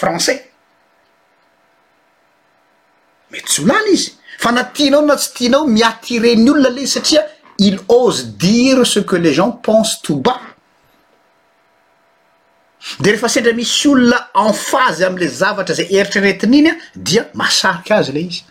français 0.00 0.38
mety 3.32 3.54
s 3.54 3.58
olala 3.66 3.92
izy 3.94 4.12
fa 4.42 4.52
na 4.56 4.64
tinao 4.76 5.02
na 5.06 5.18
tsy 5.20 5.34
tianao 5.36 5.66
miatireny 5.76 6.48
olona 6.52 6.72
lezy 6.76 6.94
satria 6.96 7.24
ily 7.66 7.80
ose 8.00 8.22
dire 8.42 8.84
ce 8.94 9.00
que 9.08 9.16
les 9.16 9.34
gens 9.38 9.52
pense 9.68 10.00
tout 10.02 10.20
bas 10.30 10.40
de 13.02 13.10
rehefa 13.10 13.28
sendra 13.36 13.52
misy 13.58 13.88
olona 13.92 14.22
enphasy 14.48 15.04
amle 15.10 15.28
zavatra 15.42 15.78
zay 15.82 15.88
eritreretin' 15.98 16.58
iny 16.62 16.70
a 16.72 16.74
dia 16.96 17.28
masarika 17.40 18.00
azy 18.00 18.12
le 18.16 18.28
izy 18.30 18.47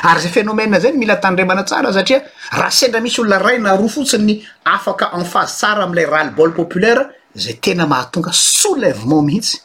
ary 0.00 0.20
zay 0.20 0.30
fénomènea 0.30 0.80
zany 0.80 0.96
mila 0.96 1.16
tandremana 1.16 1.64
tsara 1.64 1.92
satria 1.92 2.22
raha 2.58 2.70
sendra 2.70 3.00
misy 3.00 3.20
olona 3.20 3.38
ray 3.38 3.58
na 3.58 3.76
roa 3.76 3.88
fotsin 3.88 4.24
ny 4.26 4.34
afaka 4.64 5.10
en 5.16 5.24
phaze 5.24 5.56
tsara 5.58 5.82
amlay 5.84 6.04
rallebole 6.06 6.54
populaire 6.54 7.02
zay 7.36 7.54
tena 7.60 7.86
mahatonga 7.86 8.32
souslevement 8.32 9.22
mihitsy 9.22 9.58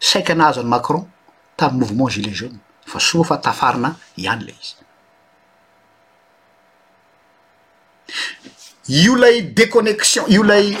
saiky 0.00 0.32
anazo 0.32 0.60
any 0.60 0.68
macron 0.68 1.04
tamy' 1.56 1.76
mouvement 1.78 2.08
gilet 2.10 2.34
jaune 2.34 2.58
fa 2.86 2.98
soa 2.98 3.24
fa 3.24 3.36
tafarina 3.36 3.94
iany 4.16 4.44
le 4.46 4.52
izy 4.52 4.74
io 9.04 9.14
lay 9.16 9.42
déconnexion 9.42 10.24
io 10.28 10.42
lay 10.42 10.76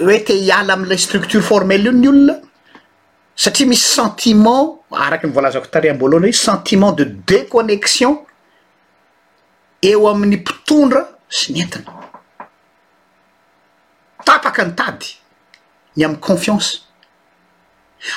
oety 0.00 0.40
hiala 0.44 0.72
am'lay 0.74 0.98
structure 0.98 1.42
formelle 1.42 1.84
io 1.88 1.92
ny 1.92 2.08
olona 2.08 2.36
satria 3.34 3.66
misy 3.66 3.86
sentiment 3.96 4.77
araky 4.90 5.26
ny 5.26 5.32
volazako 5.32 5.66
tareamboalohana 5.66 6.26
hoe 6.26 6.32
sentiment 6.32 6.92
de 6.96 7.04
déconnexion 7.24 8.20
eo 9.82 10.08
amin'ny 10.08 10.36
mpitondra 10.40 11.04
sy 11.28 11.52
ny 11.52 11.62
entina 11.62 11.92
tapaka 14.24 14.64
ny 14.64 14.72
tady 14.74 15.10
ny 15.96 16.04
ami'y 16.04 16.20
confiance 16.20 16.78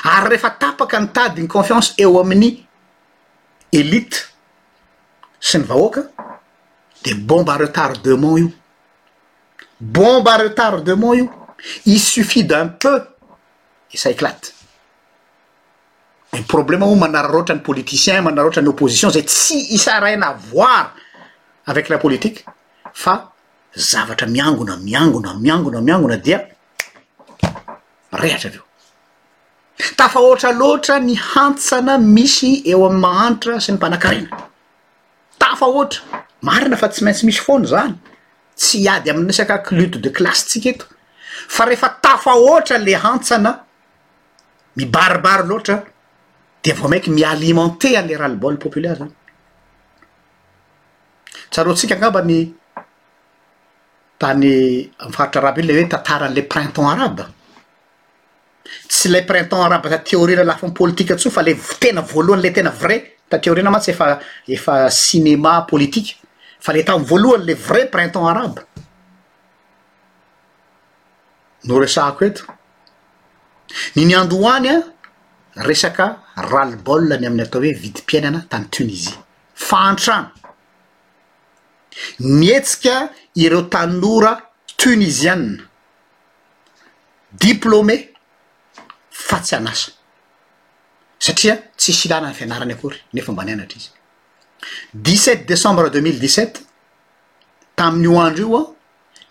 ary 0.04 0.28
rehefa 0.32 0.50
tapaka 0.50 1.00
ny 1.00 1.08
tady 1.12 1.42
ny 1.42 1.48
confiance 1.48 1.92
eo 1.98 2.20
amin'ny 2.20 2.64
elite 3.72 4.16
sy 5.40 5.58
ny 5.58 5.64
vahoaka 5.68 6.08
de 7.04 7.14
bombe 7.14 7.52
retard 7.58 8.00
dex 8.02 8.16
mont 8.16 8.38
io 8.38 8.50
bombe 9.80 10.36
retar 10.38 10.80
dex 10.82 10.96
mont 10.96 11.14
io 11.18 11.28
i 11.84 11.98
suffit 11.98 12.44
d'un 12.46 12.68
peu 12.78 13.02
isa 13.92 14.08
eclate 14.10 14.54
probleme 16.48 16.86
mo 16.86 16.94
manara 16.94 17.28
roatra 17.28 17.54
ny 17.54 17.60
politicien 17.60 18.22
manara 18.24 18.46
ohatra 18.46 18.62
ny 18.62 18.68
opposition 18.68 19.10
zay 19.10 19.22
tsy 19.22 19.74
isaraina 19.76 20.32
voara 20.50 20.92
avec 21.66 21.88
la 21.90 21.98
politike 21.98 22.44
fa 23.02 23.14
zavatra 23.88 24.26
miangona 24.26 24.76
miangona 24.76 25.34
miangona 25.38 25.80
miangona 25.80 26.16
dia 26.16 26.38
rehatra 28.20 28.48
avy 28.48 28.56
eo 28.56 28.66
tafaoatra 30.00 30.52
loatra 30.52 30.98
ny 31.00 31.16
hantsana 31.32 31.98
misy 31.98 32.62
eo 32.64 32.80
am'ny 32.86 33.00
mahantra 33.06 33.60
sy 33.60 33.72
ny 33.72 33.76
mpanankarena 33.76 34.28
tafa 35.38 35.66
ohatra 35.66 36.00
marina 36.42 36.76
fa 36.80 36.88
tsy 36.88 37.04
maintsy 37.04 37.26
misy 37.28 37.44
foana 37.44 37.68
zany 37.74 37.94
tsy 38.56 38.86
ady 38.88 39.10
amn'ny 39.10 39.28
resaka 39.28 39.60
clute 39.68 40.00
de 40.00 40.08
classetsika 40.10 40.70
eto 40.76 40.84
fa 41.54 41.64
rehefa 41.68 41.92
tafa 42.00 42.38
oatra 42.46 42.78
le 42.78 42.96
hantsana 43.04 43.58
mibaribara 44.80 45.44
loatra 45.44 45.82
dvao 46.62 46.88
mainky 46.88 47.10
mi-alimente 47.10 47.96
an'le 47.96 48.16
ralebole 48.16 48.56
populaire 48.56 48.96
zany 49.00 49.12
tsaroatsika 51.50 51.94
angamba 51.96 52.22
ny 52.22 52.38
tany 54.18 54.52
am 55.00 55.10
farotra 55.10 55.40
araby 55.42 55.60
iny 55.62 55.72
le 55.72 55.78
hoe 55.80 55.88
tantaran'la 55.94 56.42
printemps 56.52 56.92
araba 56.94 57.26
tsy 58.88 59.08
lay 59.08 59.24
printemp 59.26 59.62
arabe 59.66 59.88
ta 59.90 59.98
teorina 59.98 60.44
lafa 60.44 60.66
am'politikue 60.66 61.16
tsoa 61.16 61.32
fa 61.36 61.42
le 61.42 61.52
tena 61.80 62.00
voalohany 62.00 62.42
le 62.42 62.52
tena 62.52 62.70
vrai 62.70 62.98
ta 63.28 63.38
teori 63.38 63.62
na 63.62 63.70
mantsy 63.70 63.90
efa 63.90 64.20
efa 64.46 64.74
cinéma 64.90 65.62
politique 65.66 66.16
fa 66.60 66.72
le 66.72 66.84
tam' 66.84 67.02
voalohany 67.10 67.44
le 67.46 67.54
vrai 67.54 67.88
printemps 67.90 68.28
araba 68.30 68.62
no 71.64 71.78
resako 71.80 72.24
eto 72.24 72.42
nyniandohoany 73.96 74.68
a 74.76 75.01
resaka 75.56 76.20
ralbol 76.36 77.02
ny 77.20 77.26
amin'ny 77.26 77.46
atao 77.46 77.60
hoe 77.62 77.72
vidimpiainana 77.84 78.40
tany 78.50 78.64
tunisia 78.74 79.12
fa 79.54 79.76
antrano 79.90 80.30
mietsika 82.20 83.08
ireo 83.36 83.62
tanora 83.72 84.32
tuniziane 84.76 85.58
diplôme 87.32 87.96
fa 89.10 89.40
tsy 89.40 89.54
anasa 89.56 89.92
satria 91.18 91.56
tsy 91.76 91.92
silana 91.92 92.28
ny 92.30 92.34
fianarany 92.34 92.72
avory 92.74 92.98
ne 93.14 93.20
fomba 93.22 93.44
nyanatra 93.44 93.78
izy 93.78 93.90
dixset 94.94 95.44
décembre 95.48 95.90
deux 95.90 96.00
mille 96.02 96.18
dixset 96.20 96.52
tamin'ny 97.76 98.04
io 98.08 98.20
andro 98.20 98.48
io 98.48 98.56
a 98.58 98.64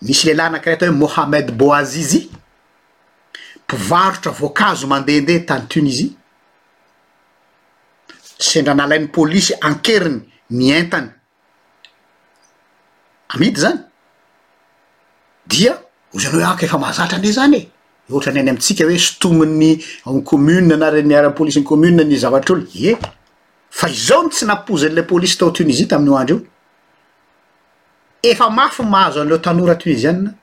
misy 0.06 0.26
lehilahy 0.26 0.48
anakiray 0.48 0.74
atao 0.76 0.88
hoe 0.88 0.98
mohamed 1.02 1.50
boazizy 1.52 2.28
fvarotra 3.76 4.32
voankazo 4.32 4.86
mandehandeha 4.86 5.44
tany 5.46 5.66
tunisia 5.68 6.10
sendra 8.48 8.74
nalain'ny 8.74 9.08
polisy 9.14 9.52
ankeriny 9.62 10.20
myentany 10.50 11.08
amity 13.32 13.60
zany 13.60 13.78
dia 15.46 15.76
ozany 16.14 16.34
hoe 16.36 16.44
anko 16.52 16.64
efa 16.66 16.78
mazatra 16.78 17.16
andre 17.16 17.32
zany 17.32 17.54
e 17.54 17.62
e 17.62 18.12
ohtrany 18.14 18.40
any 18.40 18.50
amitsika 18.50 18.84
hoe 18.84 18.98
sotominy 18.98 19.78
anykommuna 20.06 20.76
na 20.76 20.90
reny 20.90 21.08
miarapolisi 21.08 21.60
ny 21.60 21.64
kommune 21.66 22.04
ny 22.04 22.16
zavatr' 22.18 22.52
olo 22.52 22.66
e 22.74 22.96
fa 23.70 23.88
izao 23.88 24.22
m 24.26 24.30
tsy 24.30 24.44
napozan'la 24.50 25.02
polisy 25.02 25.38
tao 25.38 25.50
tunisia 25.50 25.86
tamin'yio 25.88 26.16
andry 26.18 26.34
io 26.36 26.46
efa 28.32 28.50
mafy 28.50 28.82
mahazo 28.84 29.20
an'leo 29.22 29.38
tanora 29.38 29.74
tunisianna 29.76 30.34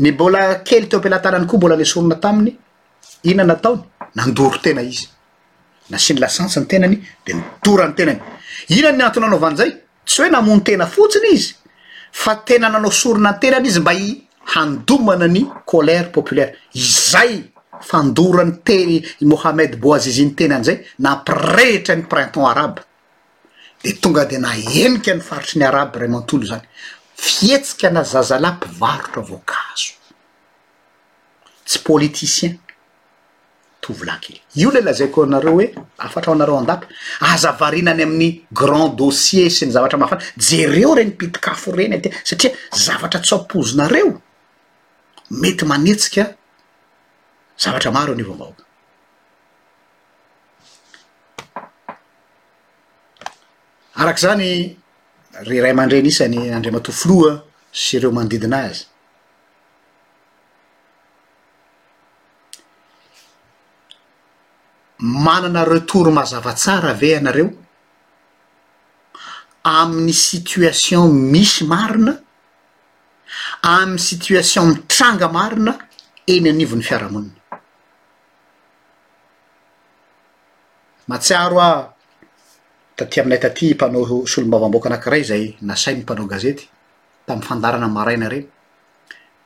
ny 0.00 0.12
mbola 0.12 0.62
kely 0.64 0.86
teo 0.88 0.98
ampilatanany 0.98 1.46
koa 1.46 1.58
mbola 1.58 1.74
any 1.74 1.84
sorona 1.84 2.16
taminy 2.16 2.56
iona 3.24 3.44
nataony 3.44 3.82
nandoro 4.16 4.58
tena 4.62 4.80
izy 4.82 5.08
na 5.90 5.98
sy 5.98 6.14
ny 6.14 6.20
lasansa 6.20 6.60
ny 6.60 6.66
tenany 6.66 6.96
de 7.26 7.32
nidorany 7.34 7.94
tenany 7.94 8.20
ina 8.70 8.92
ny 8.92 9.02
antony 9.04 9.26
anao 9.26 9.38
van'izay 9.40 9.70
tsy 10.06 10.20
hoe 10.22 10.30
namony 10.30 10.62
tena 10.64 10.86
fotsiny 10.86 11.30
izy 11.32 11.54
fa 12.10 12.36
tena 12.36 12.68
nanao 12.70 12.90
sorona 12.90 13.32
ny 13.32 13.38
tenany 13.40 13.68
izy 13.68 13.80
mba 13.80 13.92
i 13.94 14.22
handomana 14.56 15.26
ny 15.28 15.44
colere 15.66 16.08
populaire 16.12 16.56
izay 16.72 17.44
fandorany 17.80 18.52
te 18.64 18.76
mohamed 19.22 19.76
boaziziny 19.80 20.34
tenan' 20.34 20.64
zay 20.64 20.80
nampirehitra 20.98 21.96
ny 21.96 22.04
printen 22.08 22.44
araba 22.46 22.80
de 23.84 23.92
tonga 24.00 24.24
de 24.24 24.38
na 24.38 24.54
enika 24.56 25.14
ny 25.14 25.20
faritry 25.20 25.58
ny 25.58 25.64
araby 25.66 25.98
vraimentolo 25.98 26.44
zany 26.46 26.66
fietsika 27.26 27.90
na 27.90 28.02
zazalahmpivarotra 28.02 29.20
voankazo 29.28 29.94
tsy 31.66 31.78
politicien 31.88 32.54
tovila 33.82 34.16
kely 34.24 34.40
io 34.62 34.70
ley 34.74 34.82
lazaiko 34.86 35.22
anareo 35.24 35.52
hoe 35.56 35.66
afatraho 36.04 36.34
anareo 36.36 36.58
andapa 36.62 36.86
ahazavarinany 37.24 38.02
amin'ny 38.06 38.30
grand 38.60 38.90
dossier 39.02 39.50
sy 39.50 39.66
ny 39.66 39.72
zavatra 39.76 39.98
mahafana 40.02 40.22
jereo 40.48 40.90
re 40.98 41.04
ny 41.06 41.10
pitikafo 41.20 41.70
reny 41.78 42.00
ty 42.02 42.10
satria 42.30 42.56
zavatra 42.84 43.20
ts 43.22 43.32
apozonareo 43.38 44.12
mety 45.30 45.64
manetsika 45.64 46.24
zavatra 47.62 47.90
maro 47.94 48.12
any 48.18 48.22
vao 48.26 48.36
maoka 48.42 48.64
arak' 54.02 54.18
zany 54.24 54.48
ry 55.40 55.60
ray 55.62 55.70
aman-dre 55.72 56.02
nisany 56.02 56.52
andrematofoloa 56.52 57.32
sy 57.72 57.96
ireo 57.96 58.12
manodidinaazy 58.12 58.84
manana 65.24 65.64
retor 65.64 66.10
mazavatsara 66.18 66.90
ave 66.90 67.10
anareo 67.16 67.48
amin'ny 69.78 70.12
situation 70.12 71.08
misy 71.32 71.64
marina 71.64 72.12
amin'ny 73.76 73.98
situation 74.10 74.64
mitranga 74.74 75.28
marina 75.36 75.72
eny 76.34 76.48
anivony 76.54 76.84
fiarahamonina 76.88 77.40
matsiaro 81.10 81.56
a 81.60 81.70
ty 83.06 83.20
aminay 83.20 83.38
taty 83.40 83.74
mpanao 83.74 84.26
solmbavamboka 84.26 84.88
anakiray 84.88 85.22
zay 85.24 85.44
nasainy 85.62 86.02
mpanao 86.02 86.26
gazety 86.26 86.68
taminy 87.26 87.44
fandaranamaraina 87.46 88.28
re 88.28 88.40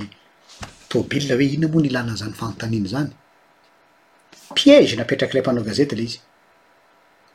tôbil 0.90 1.24
hoe 1.33 1.44
iona 1.53 1.68
moa 1.72 1.83
n 1.83 1.85
ilanna 1.88 2.14
zany 2.20 2.33
fanotaniny 2.40 2.88
zany 2.92 3.11
pieze 4.55 4.96
napetrakyle 4.96 5.40
mpanao 5.40 5.64
gazety 5.64 5.96
le 5.98 6.03
izy 6.09 6.20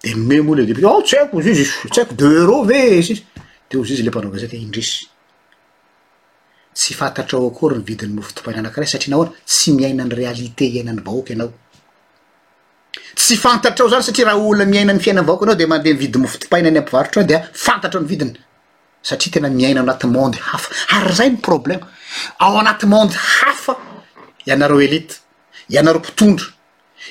eldtsyhaiko 0.02 1.40
izy 1.42 1.52
izytsy 1.52 1.88
aio 1.92 2.16
de 2.16 2.26
ero 2.42 2.60
ves 2.66 3.10
iy 3.14 3.20
de 3.70 3.78
ozy 3.78 3.94
izy 3.94 4.04
le 4.06 4.12
panraogazaty 4.12 4.56
indrisy 4.56 5.06
tsy 6.74 6.94
fantatraao 6.96 7.48
akory 7.52 7.78
ny 7.78 7.84
vidiny 7.84 8.14
mifotopaina 8.16 8.60
anakiray 8.64 8.88
satria 8.88 9.12
na 9.12 9.18
oana 9.18 9.34
tsy 9.46 9.72
miaina 9.76 10.04
ny 10.08 10.16
realité 10.16 10.66
iainany 10.72 11.02
vahoaka 11.04 11.34
anao 11.36 11.52
tsy 13.20 13.36
fantatrao 13.36 13.90
zany 13.92 14.04
satria 14.04 14.26
raha 14.26 14.40
olona 14.40 14.66
miainany 14.72 15.00
fiainany 15.04 15.26
vahoaka 15.28 15.44
eanao 15.46 15.60
de 15.60 15.66
mandeha 15.72 15.94
mividi 15.94 16.18
mifotopainany 16.24 16.78
ampvarotra 16.80 17.22
any 17.22 17.28
de 17.32 17.38
fantatra 17.66 18.00
ny 18.02 18.08
vidiny 18.08 18.34
satria 19.04 19.34
tena 19.34 19.50
miaina 19.50 19.82
ao 19.82 19.84
anatiy 19.86 20.08
monde 20.10 20.38
hafa 20.40 20.70
ary 20.96 21.14
zay 21.16 21.30
ny 21.30 21.38
problema 21.42 21.86
ao 22.40 22.56
anatyy 22.60 22.88
monde 22.90 23.16
hafa 23.18 23.76
ianareo 24.46 24.82
elita 24.82 25.16
ianareo 25.70 26.00
mpitondra 26.00 26.46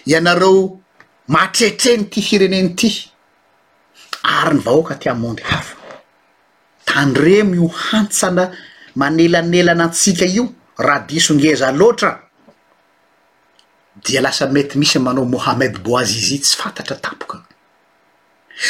ianareo 0.07 0.81
matretreny 1.29 2.09
ty 2.09 2.23
firenenyity 2.25 3.13
ary 4.25 4.55
ny 4.57 4.61
vahoaka 4.65 4.95
tiamonde 4.95 5.43
hafa 5.45 5.77
tandremo 6.87 7.55
io 7.55 7.69
hantsana 7.69 8.51
manelanelana 8.97 9.85
atsika 9.85 10.25
io 10.25 10.49
raha 10.79 11.05
disongeza 11.09 11.71
loatra 11.73 12.19
dia 14.05 14.21
lasa 14.21 14.47
mety 14.47 14.79
misy 14.79 14.99
manao 14.99 15.25
mohamed 15.25 15.79
boazy 15.85 16.19
izy 16.19 16.35
i 16.35 16.39
tsy 16.41 16.57
fantatra 16.57 16.97
tapoka 16.97 17.43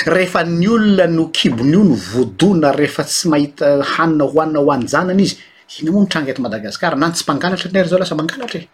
rehefa 0.06 0.42
ny 0.44 0.68
olona 0.68 1.06
no 1.06 1.26
kibon' 1.30 1.72
io 1.72 1.82
no 1.84 1.94
voadona 1.94 2.72
rehefa 2.72 3.04
tsy 3.04 3.28
mahita 3.28 3.84
hanina 3.96 4.24
hoanina 4.24 4.58
ho 4.58 4.72
anjanana 4.72 5.22
izy 5.22 5.36
iny 5.78 5.90
moa 5.92 6.00
mitranga 6.02 6.30
eto 6.32 6.42
madagasikara 6.42 6.96
na 6.96 7.06
ny 7.08 7.14
tsy 7.14 7.24
mangalatra 7.28 7.70
nrary 7.70 7.88
zao 7.88 7.98
lasa 7.98 8.14
mangalatra 8.18 8.60
e 8.62 8.68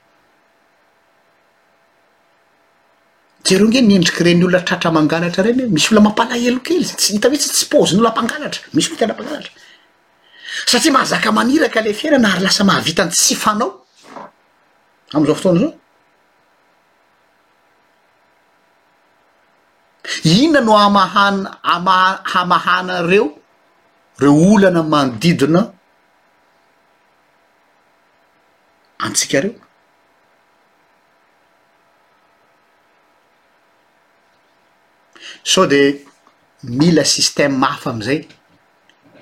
sereo 3.49 3.69
nge 3.69 3.81
niendriky 3.91 4.25
reny 4.27 4.43
olona 4.47 4.61
tratra 4.69 4.91
mangalatra 4.97 5.43
reny 5.47 5.63
he 5.67 5.71
misy 5.77 5.89
olna 5.91 6.03
mampalahelokely 6.07 6.85
za 6.89 6.95
tsy 7.01 7.09
hita 7.17 7.29
hoe 7.31 7.39
tsy 7.43 7.49
tsy 7.55 7.67
paozyny 7.73 7.99
olona 8.01 8.11
ampangalatra 8.15 8.61
misy 8.77 8.89
ollo 8.89 8.99
tela 9.03 9.13
ampangalatra 9.17 9.53
satria 10.71 10.93
mahazaka 10.97 11.29
maniraka 11.39 11.79
le 11.87 11.93
fiainana 12.01 12.29
ary 12.33 12.43
lasa 12.47 12.65
mahavitany 12.71 13.13
tsy 13.17 13.35
fanao 13.43 13.69
am'izao 15.15 15.37
fotona 15.41 15.61
zao 15.63 15.73
inona 20.41 20.61
no 20.69 20.75
hamahana 20.85 21.51
ama- 21.75 22.21
hamahanareo 22.33 23.25
reo 24.23 24.35
olana 24.53 24.81
manodidina 24.95 25.61
antsikareo 29.07 29.55
sao 35.45 35.67
de 35.67 36.01
mila 36.63 37.05
systeme 37.05 37.57
mafa 37.59 37.91
am'izay 37.91 38.27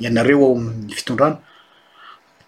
ianareo 0.01 0.47
aony 0.47 0.89
fitondrano 0.95 1.39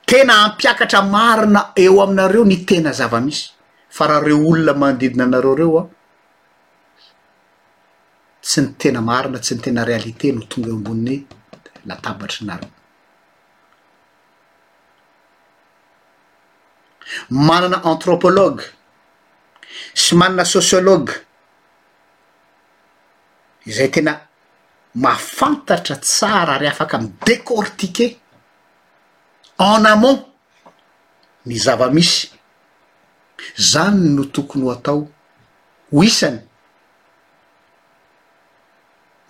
tena 0.06 0.34
ampiakatra 0.44 1.02
marina 1.02 1.72
eo 1.76 2.00
aminareo 2.02 2.44
ny 2.44 2.56
tena 2.64 2.92
zava-misy 2.92 3.50
fa 3.90 4.06
raha 4.08 4.20
reo 4.20 4.38
olona 4.50 4.74
manodidina 4.74 5.24
anareo 5.24 5.54
reo 5.54 5.78
a 5.80 5.84
tsy 8.42 8.60
ny 8.60 8.68
tena 8.78 9.00
marina 9.02 9.38
tsy 9.42 9.54
ny 9.56 9.60
tena 9.60 9.84
realité 9.84 10.32
no 10.32 10.46
tonga 10.46 10.68
eo 10.68 10.76
amboniny 10.78 11.26
latabatry 11.86 12.46
nareo 12.46 12.70
manana 17.30 17.82
antropologue 17.90 18.62
sy 19.94 20.14
manana 20.14 20.44
sosiologue 20.44 21.23
izay 23.66 23.88
tena 23.94 24.20
mafantatra 25.04 25.96
tsara 25.96 26.58
ry 26.58 26.66
afaka 26.68 26.96
midécortique 26.98 28.18
en 29.58 29.84
ament 29.84 30.24
ny 31.46 31.58
zava-misy 31.58 32.30
zany 33.70 34.08
no 34.16 34.24
tokony 34.34 34.64
ho 34.66 34.70
atao 34.70 35.00
ho 35.92 36.02
isany 36.08 36.40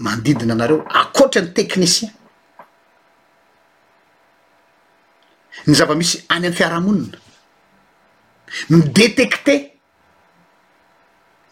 manodidina 0.04 0.52
anareo 0.54 0.80
akotra 1.00 1.40
ny 1.42 1.50
tecnicien 1.56 2.10
ny 5.66 5.72
zava-misy 5.78 6.18
any 6.28 6.46
am'n 6.48 6.58
fiarahamonina 6.58 7.18
midétecte 8.74 9.73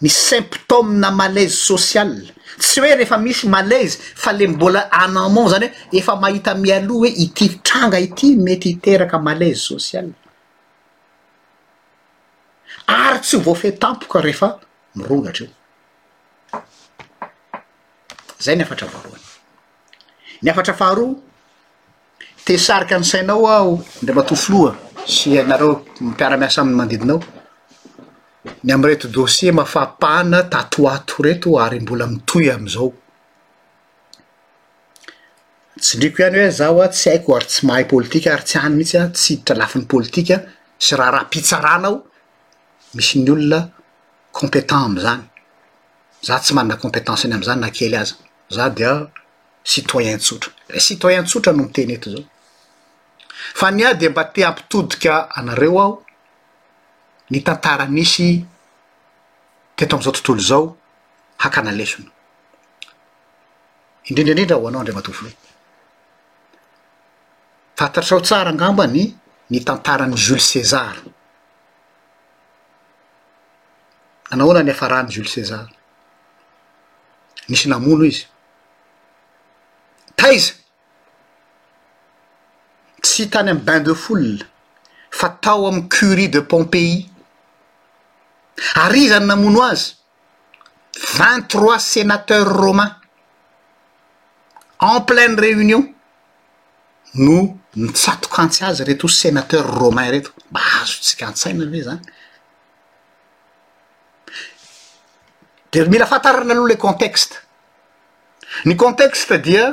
ssymptôme 0.08 0.98
na 0.98 1.10
malaize 1.10 1.54
sociale 1.56 2.34
tsy 2.58 2.80
hoe 2.80 2.94
rehefa 2.94 3.16
misy 3.18 3.46
malaizy 3.48 3.98
fa 4.22 4.32
le 4.32 4.46
mbola 4.48 4.86
anamen 5.00 5.48
zany 5.48 5.66
hoe 5.68 5.98
efa 5.98 6.16
mahita 6.16 6.54
mialoha 6.54 6.98
hoe 7.08 7.10
iti 7.24 7.48
tranga 7.62 7.98
ity 8.00 8.36
mety 8.36 8.68
hiteraka 8.72 9.18
malaize 9.18 9.60
sosial 9.66 10.10
ary 12.86 13.18
tsy 13.20 13.36
ho 13.36 13.42
voa 13.42 13.54
feh 13.56 13.72
tampoka 13.78 14.20
rehefa 14.20 14.48
mirongatra 14.96 15.46
io 15.46 15.50
zay 18.44 18.56
ni 18.56 18.62
afatra 18.62 18.86
varoany 18.92 19.22
ny 20.42 20.48
afatra 20.50 20.74
faharoa 20.80 21.14
tesariky 22.44 22.94
anysainao 22.94 23.46
aho 23.56 23.72
ndre 24.02 24.14
matofoloha 24.14 24.72
sy 25.16 25.38
anareo 25.42 25.74
mipiaramiasa 26.00 26.60
aminy 26.60 26.76
mandidinao 26.76 27.20
ny 28.64 28.72
am 28.74 28.82
reto 28.84 29.08
dosier 29.08 29.52
mafapahana 29.54 30.42
tatoato 30.50 31.22
reto 31.22 31.58
ary 31.62 31.80
mbola 31.80 32.06
mitoy 32.06 32.50
amizao 32.52 32.92
tsy 35.80 35.96
ndriko 35.96 36.18
iany 36.22 36.36
hoe 36.38 36.50
zaho 36.58 36.78
a 36.82 36.88
tsy 36.88 37.08
aiko 37.12 37.36
ary 37.36 37.46
tsy 37.46 37.62
mahay 37.66 37.84
politika 37.84 38.28
ary 38.34 38.44
tsy 38.46 38.58
any 38.58 38.74
mihitsy 38.74 38.98
a 38.98 39.06
tsy 39.16 39.28
iditra 39.34 39.56
lafin'ny 39.60 39.86
politika 39.92 40.36
sy 40.84 40.96
raha 40.98 41.10
raha 41.14 41.26
pitsarana 41.32 41.88
aho 41.88 41.98
misy 42.98 43.18
ny 43.22 43.30
olona 43.32 43.60
compétant 44.38 44.84
amzany 44.86 45.24
za 46.26 46.34
tsy 46.42 46.52
manana 46.54 46.76
compétance 46.82 47.24
any 47.24 47.34
amizany 47.38 47.60
na 47.62 47.70
kely 47.70 47.96
aza 47.96 48.14
za 48.50 48.70
dia 48.76 48.92
citoyen 49.70 50.18
tsotra 50.20 50.50
e 50.68 50.78
citoyen 50.80 51.24
tsotra 51.26 51.52
no 51.52 51.62
miteny 51.64 51.92
eto 51.94 52.10
zao 52.10 52.24
fa 53.58 53.66
ny 53.70 53.82
a 53.88 53.94
de 53.94 54.08
mba 54.08 54.24
te 54.34 54.40
ampitodika 54.44 55.14
anareo 55.36 55.78
aho 55.84 55.94
ny 57.32 57.40
tantaranisy 57.40 58.44
teto 59.76 59.96
amizao 59.96 60.12
tontolo 60.12 60.42
zao 60.48 60.66
haka 61.42 61.62
nalesona 61.64 62.10
indrindraindrindra 64.08 64.56
aho 64.56 64.66
anao 64.68 64.80
andrey 64.80 64.96
matofolo 64.96 65.32
fatatrao 67.78 68.20
tsara 68.20 68.50
angambany 68.52 69.04
nitantarany 69.50 70.16
jule 70.24 70.40
sesara 70.50 71.00
anaohoana 74.32 74.62
ny 74.62 74.70
afa 74.72 74.88
rahany 74.92 75.08
jule 75.14 75.28
sesare 75.34 75.72
nisy 77.48 77.68
namono 77.68 78.04
izy 78.10 78.26
taiza 80.20 80.52
tsy 83.02 83.24
tany 83.32 83.48
am 83.50 83.60
bain 83.66 83.84
de 83.88 83.94
folne 83.94 84.44
fa 85.10 85.28
tao 85.40 85.66
amy 85.68 85.82
cury 85.88 86.28
de 86.28 86.40
pompéy 86.40 87.11
aryizany 88.74 89.26
namono 89.26 89.62
azy 89.62 89.92
vingt 91.16 91.48
trois 91.48 91.78
sénateur 91.90 92.46
romain 92.46 92.96
en 94.80 95.00
pleine 95.04 95.40
réunion 95.40 95.82
no 97.14 97.56
nitsatoko 97.76 98.40
antsy 98.42 98.62
azy 98.64 98.82
retoh 98.84 99.08
sénateur 99.10 99.64
romain 99.66 100.10
reto 100.10 100.30
mba 100.50 100.60
azo 100.82 100.96
tsika 101.02 101.26
antsaina 101.28 101.64
ve 101.72 101.80
zany 101.86 102.00
de 105.72 105.80
mila 105.90 106.06
fantarana 106.06 106.52
aloha 106.52 106.68
le 106.68 106.76
contexte 106.76 107.34
ny 108.64 108.76
contexte 108.76 109.34
dia 109.44 109.64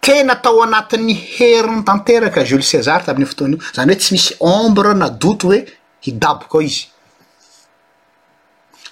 tena 0.00 0.34
tao 0.42 0.62
anatin'ny 0.62 1.12
heri 1.34 1.70
ny 1.76 1.82
tanteraka 1.84 2.40
jules 2.48 2.68
césard 2.72 3.04
ta 3.04 3.10
amin'ny 3.12 3.28
fotoany 3.30 3.54
io 3.56 3.62
zany 3.76 3.90
hoe 3.92 3.98
tsy 4.00 4.12
misy 4.14 4.34
ombre 4.40 4.94
na 4.94 5.08
douto 5.22 5.46
hoe 5.50 5.60
hidabokao 6.04 6.60
izy 6.62 6.95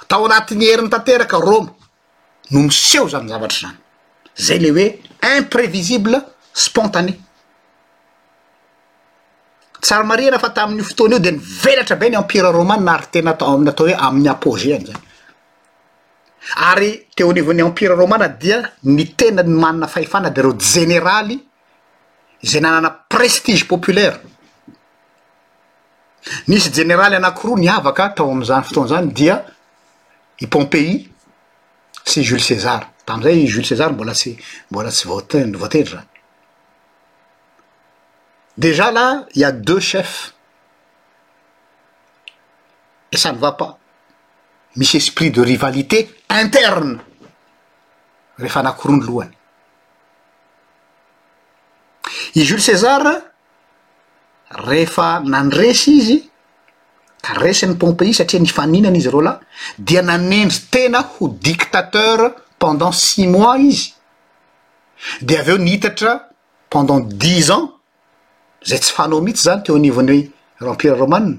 tao 0.08 0.24
anatyny 0.24 0.64
heriny 0.66 0.88
tanteraka 0.88 1.38
roma 1.38 1.68
no 2.50 2.60
miseho 2.60 3.08
zany 3.08 3.28
zavatra 3.28 3.68
zany 3.68 3.78
zay 4.36 4.58
le 4.58 4.70
oe 4.70 5.36
imprévisible 5.38 6.18
spontané 6.52 7.18
tsara 9.80 10.04
mariana 10.04 10.38
fa 10.38 10.50
tamin'n'io 10.50 10.84
fotoana 10.84 11.14
io 11.14 11.20
de 11.20 11.30
nivelatra 11.30 11.96
be 11.96 12.08
ny 12.08 12.16
ampira 12.16 12.50
roman 12.50 12.82
na 12.82 12.94
ary 12.94 13.06
tena 13.10 13.32
tao 13.34 13.54
ami 13.54 13.68
atao 13.68 13.86
hoe 13.86 13.94
amin'ny 13.94 14.28
apôge 14.28 14.74
any 14.74 14.84
zany 14.86 14.98
ary 16.72 17.06
teonivany 17.16 17.62
ampira 17.62 17.94
romaa 17.94 18.28
dia 18.28 18.62
ny 18.82 19.14
tena 19.16 19.42
ny 19.42 19.48
manna 19.58 19.86
fahefana 19.86 20.30
de 20.30 20.42
reo 20.42 20.52
jeneraly 20.58 21.38
zay 22.42 22.60
nanana 22.60 22.90
prestige 23.08 23.64
populaire 23.64 24.20
nisy 26.48 26.70
jeneraly 26.70 27.16
anakoroa 27.16 27.58
ni 27.58 27.68
avaka 27.68 28.08
tao 28.12 28.30
amzany 28.30 28.64
fotoana 28.64 28.88
zany 28.88 29.12
dia 29.12 29.44
i 30.42 30.48
pompey 30.50 30.96
sy 32.04 32.24
jules 32.26 32.46
césar 32.50 32.82
tam'izay 33.06 33.44
i 33.44 33.48
jules 33.50 33.68
césar 33.70 33.92
mbola 33.94 34.14
sy 34.18 34.34
mbola 34.72 34.90
tsy 34.94 35.06
voten 35.10 35.54
voatendry 35.60 35.94
zany 35.94 36.10
dejà 38.66 38.90
là 38.94 39.06
i 39.34 39.44
a 39.44 39.52
deux 39.52 39.80
chefs 39.80 40.32
e 43.12 43.16
sany 43.20 43.38
va 43.38 43.52
pa 43.58 43.72
misy 44.76 44.98
esprit 44.98 45.30
de 45.30 45.42
rivalité 45.42 46.02
interne 46.40 46.98
rehefa 48.38 48.60
anakorono 48.64 49.06
lohany 49.06 49.32
i 52.34 52.42
jules 52.44 52.66
césar 52.66 53.06
rehefa 54.66 55.20
nandresy 55.22 55.98
izy 56.00 56.20
karesin'ny 57.24 57.78
pompey 57.80 58.12
satria 58.14 58.40
nifaninana 58.42 58.98
izy 59.00 59.08
roa 59.14 59.24
lahy 59.26 59.40
dia 59.88 60.02
nanendry 60.02 60.60
tena 60.74 61.00
ho 61.14 61.28
dictateur 61.48 62.20
pendant 62.60 62.92
six 62.98 63.26
mois 63.34 63.58
izy 63.72 63.90
de 65.20 65.38
avy 65.40 65.52
eo 65.54 65.58
nihitatra 65.58 66.14
pendant 66.72 67.00
dix 67.24 67.50
ans 67.56 67.70
zay 68.70 68.78
tsy 68.80 68.92
fanao 68.98 69.22
mitsy 69.24 69.44
zany 69.48 69.62
teo 69.64 69.76
anivoany 69.80 70.20
hoe 70.60 70.70
empire 70.74 70.98
romane 71.02 71.32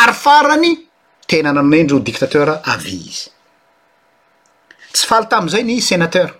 ary 0.00 0.14
farany 0.24 0.72
tena 1.28 1.52
nanendry 1.52 1.96
ho 1.96 2.02
diktateur 2.10 2.48
avy 2.74 2.96
izy 3.12 3.28
tsy 4.92 5.06
faly 5.10 5.26
tam'izay 5.32 5.64
ny 5.66 5.80
senateur 5.90 6.30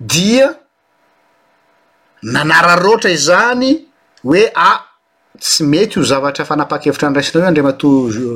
dia 0.00 0.48
nanara 2.32 2.74
roatra 2.84 3.10
izany 3.18 3.72
hoe 4.24 4.44
a 4.68 4.70
tsy 5.40 5.64
mety 5.64 5.98
o 5.98 6.02
zavatra 6.04 6.44
fanapa-kevitra 6.44 7.08
ny 7.10 7.14
raisina 7.14 7.40
reo 7.40 7.48
andreamato 7.48 7.88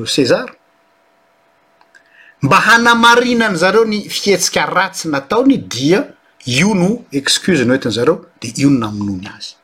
sezara 0.06 0.54
mba 2.42 2.56
hanamarinany 2.60 3.56
zareo 3.56 3.84
ny 3.84 4.08
fietsika 4.10 4.66
ratsy 4.66 5.08
nataony 5.08 5.58
dia 5.58 6.04
io 6.46 6.74
no 6.74 7.04
excuseny 7.12 7.70
oetiny 7.70 7.92
zareo 7.92 8.26
de 8.40 8.48
io 8.56 8.70
no 8.70 8.78
namonony 8.78 9.28
azy 9.36 9.54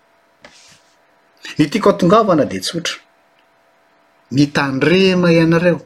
ny 1.58 1.68
tiako 1.70 1.90
atongavana 1.90 2.44
de 2.44 2.60
ts 2.60 2.74
otra 2.74 2.94
mitandrema 4.30 5.32
ianareo 5.32 5.80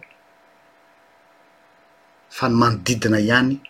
fa 2.31 2.49
ny 2.49 2.55
manodidina 2.55 3.21
ihany 3.21 3.61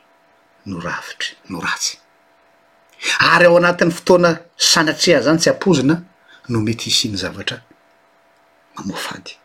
no 0.66 0.80
ravitry 0.80 1.34
no 1.48 1.60
ratsy 1.60 1.98
ary 3.18 3.46
ao 3.46 3.56
anatin'ny 3.56 3.92
fotoana 3.94 4.38
sanatreha 4.56 5.20
zany 5.20 5.38
tsy 5.38 5.50
ampozina 5.50 6.02
no 6.48 6.60
mety 6.60 6.84
hisiany 6.90 7.16
zavatra 7.16 7.62
mofady 8.88 9.36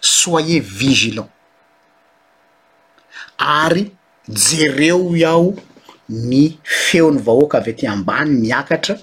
soyer 0.00 0.60
vigilant 0.80 1.30
ary 3.38 3.84
jereo 4.48 5.00
iaho 5.22 5.50
ny 6.30 6.42
feon'ny 6.86 7.18
vahoaka 7.26 7.56
avy 7.60 7.70
ety 7.74 7.86
ambany 7.94 8.30
miakatra 8.44 8.94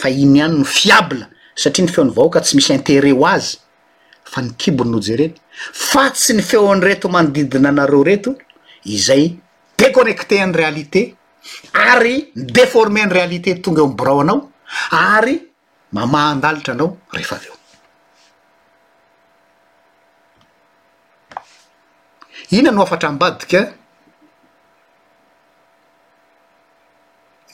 fa 0.00 0.08
iny 0.24 0.38
any 0.46 0.54
no 0.60 0.64
fiabla 0.78 1.26
satria 1.62 1.84
ny 1.86 1.92
feon'ny 1.94 2.12
vahoaka 2.18 2.38
tsy 2.44 2.54
misy 2.58 2.72
intere 2.78 3.10
ho 3.18 3.24
azy 3.34 3.54
fa 4.32 4.38
ni 4.44 4.50
kibony 4.60 4.90
no 4.94 5.00
jereny 5.08 5.34
fa 5.90 6.04
tsy 6.16 6.32
ny 6.36 6.42
feoan'ny 6.50 6.84
reto 6.88 7.06
manodidina 7.16 7.68
anareo 7.72 8.02
reto 8.10 8.30
izay 8.96 9.24
déconnecte 9.80 10.34
any 10.44 10.52
realité 10.62 11.02
ary 11.72 12.16
ny 12.36 12.46
deformer 12.58 13.04
any 13.06 13.14
realité 13.18 13.50
tonga 13.64 13.82
eo 13.82 13.88
m 13.90 13.96
borao 13.96 14.20
anao 14.20 14.38
ary 14.92 15.36
mamahandalitra 15.92 16.72
anao 16.74 16.90
rehefa 17.16 17.34
avy 17.38 17.48
eo 17.50 17.55
ina 22.50 22.70
no 22.70 22.82
afatra 22.82 23.08
ambadika 23.08 23.72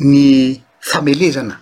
ny 0.01 0.63
famelezana 0.81 1.61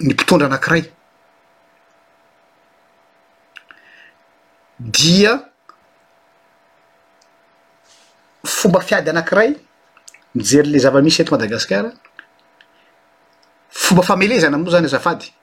ny 0.00 0.10
mpotondra 0.14 0.46
anankiray 0.46 0.82
dia 4.78 5.40
fomba 8.46 8.80
fiady 8.80 9.10
anakiray 9.10 9.54
mijery 10.34 10.68
le 10.70 10.78
zavamisy 10.78 11.22
eto 11.22 11.30
madagasikara 11.32 11.90
fomba 13.68 14.02
famelezana 14.02 14.58
moa 14.58 14.70
zany 14.70 14.86
azafady 14.86 15.34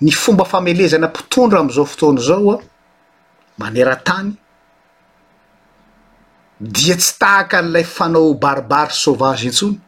ny 0.00 0.12
fomba 0.12 0.44
famelezana 0.44 1.08
pitondra 1.08 1.60
am'izao 1.62 1.84
fotoana 1.88 2.20
zao 2.20 2.52
a 2.52 2.58
manera-tany 3.58 4.34
dia 6.60 6.96
tsy 6.96 7.12
tahaka 7.18 7.58
an'lay 7.62 7.84
fanao 7.84 8.34
barbara 8.34 8.90
savage 8.92 9.46
intsony 9.48 9.78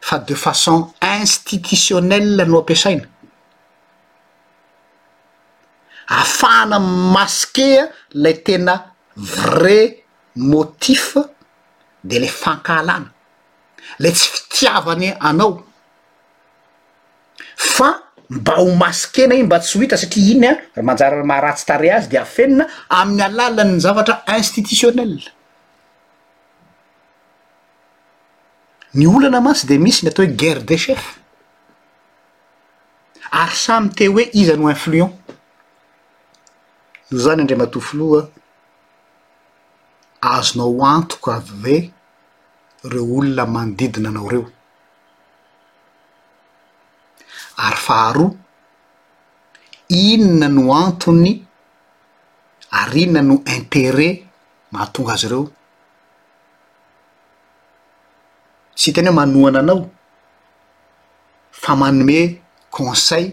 fa 0.00 0.18
de 0.18 0.34
façon 0.34 0.78
institutionnell 1.20 2.44
no 2.48 2.60
ampisaina 2.60 3.04
afahanamaskea 6.08 7.84
lay 8.14 8.34
tena 8.42 8.76
vrai 9.16 10.02
motif 10.36 11.16
de 12.04 12.18
le 12.18 12.26
fankahalana 12.26 13.12
le 13.98 14.12
tsy 14.12 14.28
fitiavany 14.34 15.12
anao 15.20 15.52
fa 17.56 17.90
mba 18.32 18.54
ho 18.56 18.72
maskena 18.76 19.34
in 19.36 19.46
mba 19.46 19.58
tsy 19.60 19.74
ho 19.78 19.82
hitra 19.82 19.98
satria 20.00 20.32
iny 20.34 20.46
a 20.48 20.80
manjara 20.88 21.16
maharatsy 21.30 21.64
tare 21.68 21.88
azy 21.96 22.08
de 22.12 22.18
afenina 22.26 22.64
amin'ny 22.98 23.22
alàlan 23.28 23.70
ny 23.76 23.80
zavatra 23.84 24.16
institutionnel 24.38 25.12
ny 28.98 29.04
olana 29.14 29.38
masy 29.46 29.64
de 29.68 29.76
misy 29.84 30.00
miatao 30.04 30.22
hoe 30.24 30.34
guerre 30.40 30.62
de 30.70 30.76
chef 30.84 31.04
ary 33.42 33.56
samy 33.64 33.88
te 34.00 34.04
hoe 34.12 34.24
izano 34.44 34.66
influent 34.76 35.14
no 37.10 37.16
zany 37.26 37.42
andre 37.44 37.56
ma 37.60 37.66
tofiloa 37.76 38.20
azonao 40.36 40.80
antoko 40.94 41.28
avy 41.38 41.76
hoe 41.78 42.92
reo 42.94 43.06
olona 43.18 43.44
manodidina 43.56 44.08
anao 44.14 44.28
reo 44.34 44.44
ary 47.56 47.76
faharoa 47.76 48.32
inona 49.88 50.48
no 50.48 50.74
antony 50.74 51.44
ary 52.78 53.02
inona 53.02 53.22
no 53.22 53.34
interet 53.54 54.22
mahatonga 54.72 55.12
azy 55.14 55.26
ireo 55.26 55.44
sy 58.78 58.86
iteny 58.90 59.08
hoe 59.08 59.14
manoana 59.18 59.58
anao 59.60 59.90
fa 61.62 61.72
manome 61.80 62.20
conseil 62.76 63.28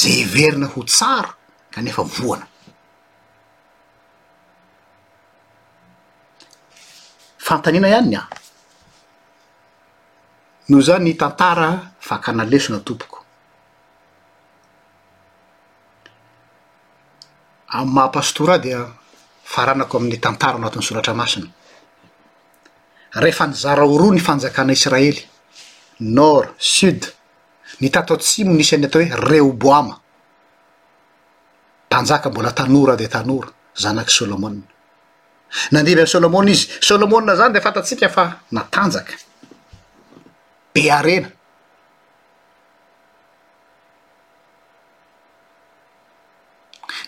zay 0.00 0.14
iverina 0.24 0.66
ho 0.66 0.80
tsaro 0.88 1.30
kanefa 1.72 2.02
voana 2.02 2.46
fantaniana 7.46 7.88
ihany 7.90 8.12
y 8.12 8.18
a 8.20 8.28
no 10.68 10.80
zany 10.80 11.04
ny 11.10 11.14
tantara 11.16 11.92
fa 12.00 12.18
ka 12.18 12.32
nalesona 12.32 12.80
tompoko 12.84 13.24
amn'y 17.70 17.92
mahampastora 17.94 18.54
ao 18.54 18.58
dia 18.60 18.80
faranako 19.44 19.96
amin'ny 19.98 20.18
tantara 20.24 20.54
o 20.56 20.58
anatin'ny 20.60 20.84
soratra 20.88 21.14
masina 21.20 21.48
rehefa 23.22 23.44
nyzara 23.46 23.82
oroa 23.94 24.12
ny 24.14 24.20
fanjakana 24.20 24.72
israely 24.72 25.24
nord 26.00 26.48
sud 26.58 27.00
ny 27.80 27.88
tataotsimonisyan'ny 27.94 28.86
atao 28.86 29.02
hoe 29.04 29.16
reoboama 29.30 29.94
tanjaka 31.88 32.28
mbola 32.30 32.52
tanora 32.58 32.96
de 32.96 33.08
tanora 33.08 33.48
zanaky 33.82 34.12
solomoa 34.18 34.52
nandivy 35.72 36.00
any 36.00 36.06
solomona 36.08 36.50
izy 36.50 36.68
sôlomoa 36.88 37.36
zany 37.38 37.52
de 37.54 37.60
fantatsika 37.60 38.08
fa 38.08 38.24
natanjaka 38.52 39.14
arena 40.86 41.28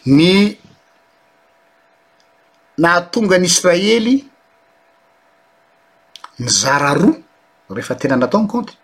ny 0.07 0.57
naatonga 2.81 3.39
nyisraely 3.39 4.25
ny 6.41 6.49
zara 6.49 6.95
roa 6.95 7.19
rehefa 7.71 7.95
tena 7.95 8.17
nataony 8.17 8.49
konty 8.49 8.75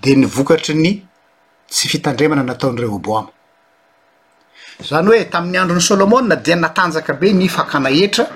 de 0.00 0.16
nyvokatry 0.16 0.74
ny 0.74 0.94
tsy 1.68 1.88
fitandremana 1.88 2.42
nataony 2.42 2.80
rehoboama 2.80 3.30
zany 4.88 5.06
hoe 5.08 5.24
tamin'ny 5.24 5.58
androny 5.58 5.80
solomona 5.82 6.36
dia 6.36 6.56
natanjaka 6.56 7.12
be 7.20 7.32
ny 7.34 7.48
fakana 7.48 7.90
etra 7.90 8.26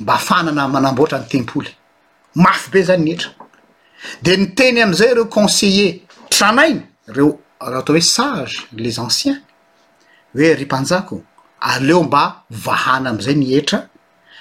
mba 0.00 0.14
afanana 0.14 0.68
manamboatra 0.68 1.18
any 1.18 1.28
tempoly 1.28 1.76
mafy 2.34 2.70
be 2.70 2.82
zany 2.84 3.04
ny 3.04 3.10
etra 3.12 3.43
de 4.22 4.36
ny 4.38 4.46
teny 4.56 4.80
amizay 4.82 5.14
reo 5.18 5.26
conseiller 5.32 5.94
tranainy 6.32 6.80
reo 7.14 7.28
raha 7.60 7.80
atao 7.80 7.96
hoe 7.96 8.02
sage 8.14 8.58
les 8.82 8.98
anciens 9.02 9.38
hoe 10.34 10.52
ry 10.58 10.64
mpanjako 10.68 11.20
aleo 11.60 12.02
mba 12.04 12.22
hovahana 12.52 13.10
amizay 13.10 13.34
nietra 13.36 13.82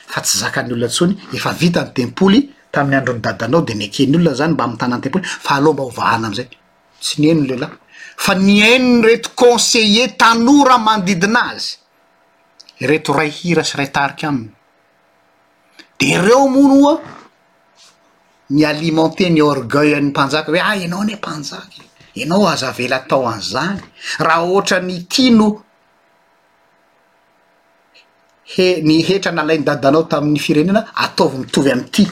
fa 0.08 0.22
tsy 0.22 0.38
zakany 0.44 0.74
olona 0.74 0.88
ntsony 0.92 1.14
efa 1.38 1.52
vita 1.62 1.82
ny 1.86 1.92
tempoly 2.00 2.42
tamin'ny 2.74 2.98
andro 3.00 3.14
ny 3.18 3.22
dadanao 3.26 3.62
de 3.68 3.74
nikeny 3.76 4.16
olona 4.18 4.34
zany 4.40 4.54
mba 4.54 4.64
ami 4.66 4.78
tanany 4.78 5.02
tempoly 5.04 5.26
fa 5.46 5.56
aleoa 5.56 5.74
mba 5.74 5.84
hovahana 5.84 6.28
amizay 6.28 6.50
tsy 7.04 7.16
ny 7.22 7.32
anony 7.32 7.48
leolahy 7.50 7.78
fa 8.26 8.34
ny 8.36 8.58
eino 8.70 8.88
ny 8.98 9.08
reto 9.08 9.30
conseiller 9.36 10.18
tanora 10.18 10.78
mandidinazy 10.78 11.74
reto 12.90 13.14
ray 13.16 13.30
hira 13.32 13.64
sy 13.64 13.78
ray 13.80 13.90
tariky 13.96 14.26
aminy 14.26 14.50
de 16.00 16.16
reo 16.22 16.48
mon 16.52 16.72
oa 16.82 16.96
alimente 18.62 19.30
ny 19.30 19.42
orgueil 19.42 19.96
any 19.96 20.10
mpanjaka 20.12 20.52
hoe 20.52 20.62
ah 20.68 20.76
anao 20.86 21.04
ny 21.10 21.16
mpanjaka 21.16 21.78
e. 22.20 22.24
anao 22.24 22.48
azavela 22.54 23.00
tao 23.10 23.26
anizany 23.34 23.80
raha 24.26 24.44
ohatra 24.52 24.80
ny 24.88 24.98
ti 25.10 25.32
no 25.40 25.48
heny 28.58 28.96
hetra 29.08 29.32
nalai 29.38 29.58
ny 29.60 29.64
dadanao 29.66 30.04
tamin'ny 30.12 30.40
firenena 30.46 30.82
ataovy 31.04 31.38
mitovy 31.42 31.70
am'ity 31.76 32.06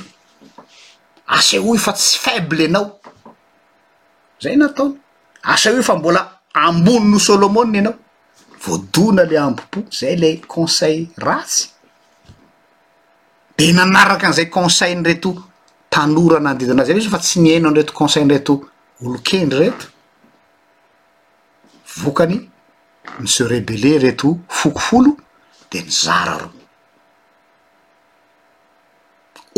asa 1.38 1.58
o 1.70 1.76
y 1.76 1.78
fa 1.86 1.94
tsy 1.94 2.18
faible 2.26 2.66
anao 2.70 2.86
zay 4.44 4.56
nataony 4.62 4.96
asa 5.54 5.70
oy 5.72 5.84
fa 5.90 5.96
mbola 5.96 6.22
ambony 6.66 7.08
no 7.12 7.18
o 7.18 7.20
solomona 7.20 7.78
anao 7.82 7.96
voadona 8.66 9.24
le 9.30 9.38
ampopo 9.38 9.80
zay 10.00 10.16
le 10.16 10.32
conseil 10.54 11.06
rasy 11.28 11.70
de 13.58 13.72
nanaraka 13.78 14.26
an'izay 14.28 14.50
conseil 14.58 14.96
nyreto 14.98 15.51
tanorana 15.92 16.50
andidianazy 16.52 16.94
ry 16.94 17.00
izo 17.04 17.10
fa 17.12 17.20
tsy 17.20 17.40
nyenan 17.44 17.76
reto 17.76 17.92
consein 17.94 18.30
reto 18.34 18.54
olokendry 19.04 19.66
reto 19.66 19.86
vokany 22.04 22.38
ny 23.20 23.28
se 23.28 23.44
rebele 23.52 24.00
reto 24.06 24.38
fokofolo 24.48 25.12
de 25.72 25.82
nyzara 25.84 26.36
roa 26.42 26.60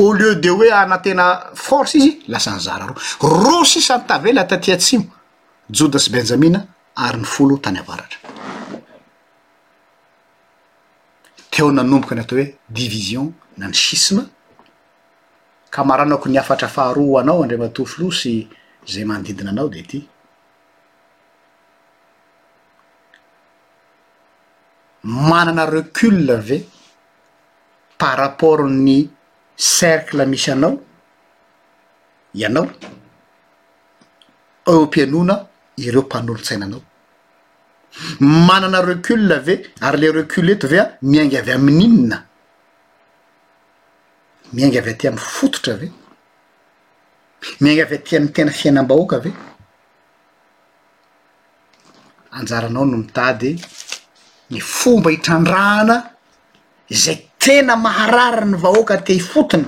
a 0.02 0.06
lieu 0.18 0.36
de 0.36 0.50
oe 0.50 0.72
anantena 0.72 1.26
force 1.68 1.96
izy 2.00 2.12
lasany 2.28 2.60
zara 2.60 2.86
roa 2.88 3.02
ro 3.44 3.64
sisanytavela 3.66 4.42
atatyatsyo 4.42 5.02
jodas 5.70 6.10
benjamina 6.12 6.66
ary 6.96 7.18
ny 7.20 7.26
folo 7.26 7.58
tany 7.58 7.78
avaratra 7.80 8.20
teo 11.52 11.72
nanomboka 11.72 12.16
ana 12.16 12.22
atao 12.24 12.38
hoe 12.40 12.56
division 12.70 13.34
na 13.58 13.68
ny 13.68 13.74
shisme 13.74 14.24
ka 15.74 15.84
marano 15.84 16.22
ko 16.22 16.30
ni 16.30 16.38
afatra 16.38 16.70
faharo 16.70 17.18
anao 17.20 17.42
andreo 17.44 17.60
matoflo 17.66 18.06
sy 18.20 18.34
zay 18.92 19.04
manodidina 19.10 19.50
anao 19.54 19.68
de 19.74 19.80
ity 19.84 20.00
manana 25.30 25.66
recule 25.78 26.36
ve 26.48 26.58
par 27.98 28.18
rapport 28.22 28.62
ny 28.70 29.10
cercle 29.58 30.22
misy 30.32 30.52
anao 30.56 30.72
ianao 32.42 32.66
eo 34.70 34.76
am-pianona 34.84 35.36
ireo 35.86 36.04
mpanolon-tsainanao 36.08 36.82
manana 38.50 38.80
recule 38.92 39.36
ve 39.48 39.54
ary 39.82 39.98
le 40.02 40.12
recule 40.20 40.54
eto 40.54 40.68
ve 40.68 40.80
a 40.80 40.86
miainga 41.02 41.38
avy 41.42 41.52
amin'inona 41.58 42.18
miainga 44.54 44.80
avy 44.80 44.90
atya 44.92 45.12
mi 45.12 45.18
fototra 45.18 45.74
ave 45.78 45.88
miainga 47.64 47.84
avy 47.86 47.96
atiany 48.00 48.28
tena 48.36 48.52
fiainam-bahoaka 48.60 49.16
ave 49.24 49.32
anjaranao 52.38 52.86
no 52.90 52.98
mitady 53.04 53.52
ny 54.52 54.60
fomba 54.76 55.10
hitrandrahana 55.16 55.96
zay 57.04 57.18
tena 57.42 57.76
maharara 57.76 58.46
ny 58.52 58.56
vahoaka 58.64 58.98
ti 59.06 59.14
hifotony 59.18 59.66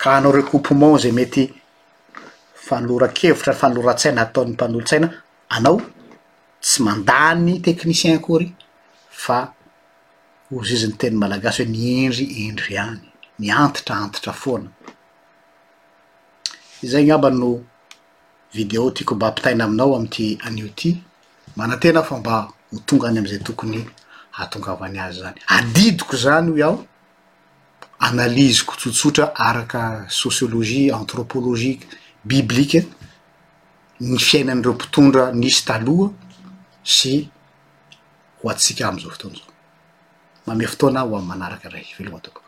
ka 0.00 0.08
anao 0.16 0.32
recoupement 0.32 0.96
zay 1.02 1.12
mety 1.18 1.42
fanalora 2.66 3.08
kevitra 3.18 3.52
ny 3.52 3.58
fanoloran-tsaina 3.60 4.20
ataonyny 4.22 4.52
mpanolontsaina 4.54 5.08
anao 5.48 5.80
tsy 6.62 6.82
mandany 6.82 7.60
teknicien 7.60 8.20
kory 8.20 8.52
fa 9.10 9.52
ozy 10.50 10.74
izy 10.74 10.88
ny 10.88 10.94
teny 10.96 11.16
malagasy 11.16 11.62
hoe 11.64 11.70
niendryendry 11.72 12.24
ihany 12.74 12.98
niantitraantitra 13.38 14.32
foana 14.32 14.70
izay 16.82 17.04
gny 17.04 17.12
aba 17.14 17.30
no 17.30 17.60
video 18.52 18.90
tiako 18.90 19.14
mba 19.14 19.26
ampitaina 19.28 19.64
aminao 19.64 19.96
amty 19.96 20.38
anio 20.46 20.68
ty 20.74 20.96
manatena 21.56 22.02
fo 22.02 22.16
mba 22.18 22.48
ho 22.72 22.78
tonga 22.86 23.08
any 23.08 23.18
amizay 23.18 23.38
tokony 23.38 23.84
hatongavany 24.30 24.98
azy 25.00 25.20
zany 25.20 25.38
adidiko 25.46 26.16
zany 26.16 26.50
o 26.50 26.56
iaho 26.56 26.86
analyzeko 27.98 28.74
tsotsotra 28.76 29.32
araka 29.36 30.06
sociolojie 30.08 30.92
antropolozi 30.92 31.80
biblike 32.24 32.86
ny 34.00 34.16
fiainandreo 34.18 34.74
mpitondra 34.74 35.28
nisy 35.32 35.64
taloha 35.64 36.08
sy 36.84 37.28
ho 38.42 38.50
atsika 38.50 38.88
am 38.88 38.98
zao 39.00 39.10
fotoany 39.12 39.36
zao 39.38 39.47
mame 40.48 40.66
fotoana 40.72 41.00
ho 41.06 41.16
am 41.18 41.26
manaraky 41.30 41.68
rehy 41.74 41.90
vilona 41.98 42.20
toko 42.26 42.47